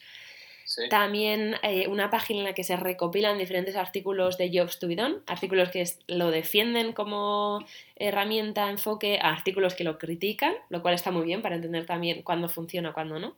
También 0.91 1.55
eh, 1.63 1.87
una 1.87 2.11
página 2.11 2.41
en 2.41 2.45
la 2.45 2.53
que 2.53 2.63
se 2.63 2.77
recopilan 2.77 3.39
diferentes 3.39 3.75
artículos 3.75 4.37
de 4.37 4.51
Jobs 4.53 4.77
to 4.77 4.87
be 4.87 4.95
done, 4.95 5.21
artículos 5.25 5.71
que 5.71 5.83
lo 6.05 6.29
defienden 6.29 6.93
como 6.93 7.65
herramienta, 7.95 8.69
enfoque, 8.69 9.17
artículos 9.19 9.73
que 9.73 9.85
lo 9.85 9.97
critican, 9.97 10.53
lo 10.69 10.83
cual 10.83 10.93
está 10.93 11.09
muy 11.09 11.25
bien 11.25 11.41
para 11.41 11.55
entender 11.55 11.87
también 11.87 12.21
cuándo 12.21 12.47
funciona, 12.47 12.93
cuándo 12.93 13.17
no. 13.17 13.35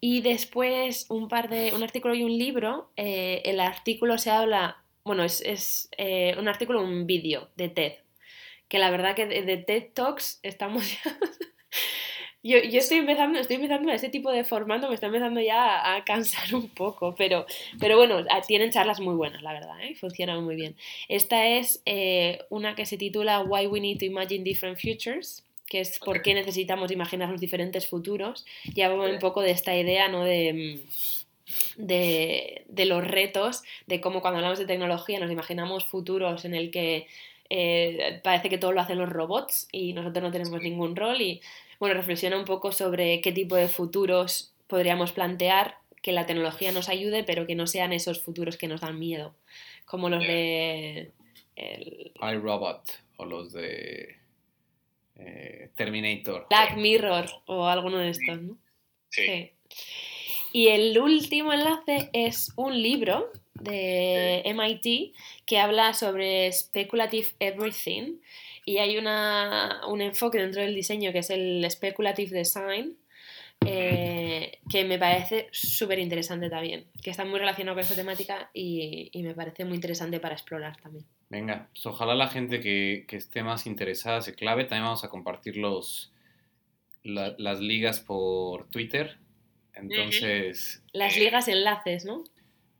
y 0.00 0.22
después 0.22 1.04
un 1.10 1.28
par 1.28 1.50
de 1.50 1.74
un 1.74 1.82
artículo 1.82 2.14
y 2.14 2.24
un 2.24 2.38
libro. 2.38 2.88
Eh, 2.96 3.42
el 3.44 3.60
artículo 3.60 4.16
se 4.16 4.30
habla 4.30 4.82
bueno, 5.08 5.24
es, 5.24 5.88
eh, 5.98 6.36
un 6.38 6.46
artículo, 6.46 6.82
un 6.82 7.06
vídeo 7.06 7.48
de 7.56 7.68
TED, 7.68 7.94
que 8.68 8.78
la 8.78 8.90
verdad 8.90 9.16
que 9.16 9.26
de, 9.26 9.56
TED 9.56 9.88
Talks 9.94 10.38
estamos 10.42 10.88
ya... 10.88 11.18
yo, 12.42 12.58
estoy 12.58 12.98
empezando, 12.98 13.38
estoy 13.38 13.56
empezando 13.56 13.90
a 13.90 13.94
ese 13.94 14.10
tipo 14.10 14.30
de 14.30 14.44
formato, 14.44 14.86
me 14.86 14.94
está 14.94 15.06
empezando 15.06 15.40
ya 15.40 15.96
a, 15.96 16.04
cansar 16.04 16.54
un 16.54 16.68
poco, 16.68 17.14
pero, 17.16 17.46
pero 17.80 17.96
bueno, 17.96 18.24
tienen 18.46 18.70
charlas 18.70 19.00
muy 19.00 19.14
buenas, 19.14 19.42
la 19.42 19.54
verdad, 19.54 19.82
¿eh? 19.82 19.96
funcionan 19.96 20.44
muy 20.44 20.54
bien. 20.54 20.76
Esta 21.08 21.48
es 21.48 21.82
eh, 21.86 22.44
una 22.50 22.74
que 22.74 22.86
se 22.86 22.98
titula 22.98 23.40
Why 23.40 23.66
We 23.66 23.80
Need 23.80 23.98
to 23.98 24.04
Imagine 24.04 24.44
Different 24.44 24.78
Futures, 24.78 25.42
que 25.66 25.80
es 25.80 25.98
por 25.98 26.22
qué 26.22 26.34
necesitamos 26.34 26.90
imaginar 26.90 27.28
los 27.28 27.40
diferentes 27.40 27.88
futuros. 27.88 28.46
Ya 28.74 28.92
un 28.92 29.18
poco 29.18 29.42
de 29.42 29.50
esta 29.50 29.76
idea, 29.76 30.08
¿no? 30.08 30.24
De 30.24 30.52
mm, 30.52 31.17
de, 31.76 32.64
los 32.86 33.06
retos, 33.06 33.62
de 33.86 34.00
cómo 34.00 34.20
cuando 34.20 34.38
hablamos 34.38 34.58
de 34.58 34.66
tecnología 34.66 35.20
nos 35.20 35.30
imaginamos 35.30 35.84
futuros 35.84 36.44
en 36.44 36.54
el 36.54 36.70
que 36.70 37.06
eh, 37.50 38.20
parece 38.22 38.48
que 38.50 38.58
todo 38.58 38.72
lo 38.72 38.80
hacen 38.80 38.98
los 38.98 39.08
robots 39.08 39.68
y 39.72 39.92
nosotros 39.92 40.22
no 40.22 40.30
tenemos 40.30 40.60
ningún 40.60 40.96
rol 40.96 41.20
y 41.20 41.40
bueno, 41.78 41.94
reflexiona 41.94 42.38
un 42.38 42.44
poco 42.44 42.72
sobre 42.72 43.20
qué 43.20 43.32
tipo 43.32 43.56
de 43.56 43.68
futuros 43.68 44.52
podríamos 44.66 45.12
plantear 45.12 45.76
que 46.02 46.12
la 46.12 46.26
tecnología 46.26 46.72
nos 46.72 46.88
ayude, 46.88 47.24
pero 47.24 47.46
que 47.46 47.54
no 47.54 47.66
sean 47.66 47.92
esos 47.92 48.20
futuros 48.20 48.56
que 48.56 48.68
nos 48.68 48.80
dan 48.80 48.98
miedo, 48.98 49.34
como 49.84 50.08
los 50.08 50.20
de... 50.20 51.12
El... 51.56 52.12
iRobot 52.20 52.88
o 53.16 53.24
los 53.24 53.52
de 53.52 54.16
eh, 55.16 55.70
Terminator. 55.74 56.46
Black 56.48 56.76
Mirror 56.76 57.26
o 57.46 57.66
alguno 57.66 57.98
de 57.98 58.10
estos, 58.10 58.40
¿no? 58.40 58.56
sí. 59.08 59.52
Y 60.58 60.70
el 60.70 60.98
último 60.98 61.52
enlace 61.52 62.10
es 62.12 62.52
un 62.56 62.82
libro 62.82 63.30
de 63.54 64.42
MIT 64.44 65.14
que 65.46 65.60
habla 65.60 65.94
sobre 65.94 66.50
Speculative 66.52 67.28
Everything 67.38 68.16
y 68.64 68.78
hay 68.78 68.98
una, 68.98 69.82
un 69.86 70.00
enfoque 70.00 70.38
dentro 70.38 70.60
del 70.60 70.74
diseño 70.74 71.12
que 71.12 71.20
es 71.20 71.30
el 71.30 71.64
Speculative 71.70 72.36
Design 72.36 72.96
eh, 73.64 74.58
que 74.68 74.84
me 74.84 74.98
parece 74.98 75.46
súper 75.52 76.00
interesante 76.00 76.50
también, 76.50 76.86
que 77.04 77.10
está 77.10 77.24
muy 77.24 77.38
relacionado 77.38 77.76
con 77.76 77.84
esta 77.84 77.94
temática 77.94 78.50
y, 78.52 79.12
me 79.14 79.34
parece 79.34 79.64
muy 79.64 79.76
interesante 79.76 80.18
para 80.18 80.34
explorar 80.34 80.76
también. 80.82 81.04
Venga, 81.30 81.68
pues 81.70 81.86
ojalá 81.86 82.16
la 82.16 82.30
gente 82.30 82.58
que, 82.58 83.06
esté 83.12 83.44
más 83.44 83.68
interesada 83.68 84.22
se 84.22 84.34
clave. 84.34 84.64
También 84.64 84.86
vamos 84.86 85.04
a 85.04 85.08
compartir 85.08 85.56
los, 85.56 86.12
las 87.04 87.60
ligas 87.60 88.00
por 88.00 88.68
Twitter 88.70 89.18
entonces... 89.80 90.82
Las 90.92 91.16
eh, 91.16 91.20
ligas 91.20 91.48
enlaces, 91.48 92.04
¿no? 92.04 92.24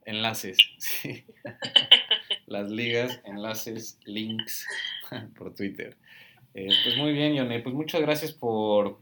Enlaces, 0.05 0.57
sí. 0.77 1.23
Las 2.47 2.71
ligas, 2.71 3.21
enlaces, 3.25 3.99
links 4.05 4.65
por 5.37 5.53
Twitter. 5.53 5.97
Eh, 6.53 6.69
pues 6.83 6.97
muy 6.97 7.13
bien, 7.13 7.35
Yone. 7.35 7.59
Pues 7.59 7.75
muchas 7.75 8.01
gracias 8.01 8.31
por, 8.33 8.99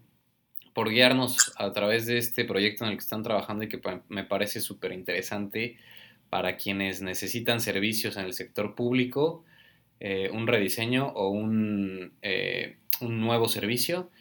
por 0.73 0.89
guiarnos 0.89 1.53
a 1.57 1.71
través 1.71 2.05
de 2.05 2.17
este 2.17 2.43
proyecto 2.43 2.83
en 2.83 2.91
el 2.91 2.97
que 2.97 3.03
están 3.03 3.23
trabajando 3.23 3.63
y 3.63 3.69
que 3.69 3.79
me 4.10 4.25
parece 4.25 4.60
súper 4.60 4.91
interesante 4.91 5.77
para 6.29 6.57
quienes 6.57 7.01
necesitan 7.01 7.62
servicios 7.62 8.17
en 8.17 8.25
el 8.25 8.33
sector 8.33 8.75
público, 8.75 9.45
eh, 10.01 10.29
un 10.33 10.45
rediseño 10.45 11.07
o 11.07 11.29
un, 11.29 12.12
un 12.99 13.21
nuevo 13.21 13.47
servicio. 13.47 14.12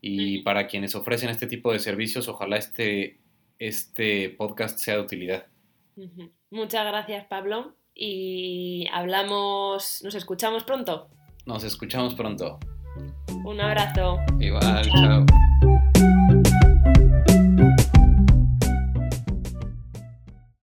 Y 0.00 0.42
para 0.42 0.68
quienes 0.68 0.94
ofrecen 0.94 1.30
este 1.30 1.48
tipo 1.48 1.72
de 1.72 1.80
servicios, 1.80 2.28
ojalá 2.28 2.56
este 2.56 3.18
este 3.58 4.30
podcast 4.30 4.78
sea 4.78 4.96
de 4.96 5.00
utilidad. 5.02 5.46
Muchas 6.50 6.86
gracias, 6.86 7.26
Pablo. 7.26 7.74
Y 7.94 8.86
hablamos, 8.92 10.02
nos 10.02 10.14
escuchamos 10.14 10.64
pronto. 10.64 11.08
Nos 11.46 11.64
escuchamos 11.64 12.14
pronto. 12.14 12.58
Un 13.44 13.60
abrazo. 13.60 14.18
Igual, 14.38 14.82
chao. 14.90 15.26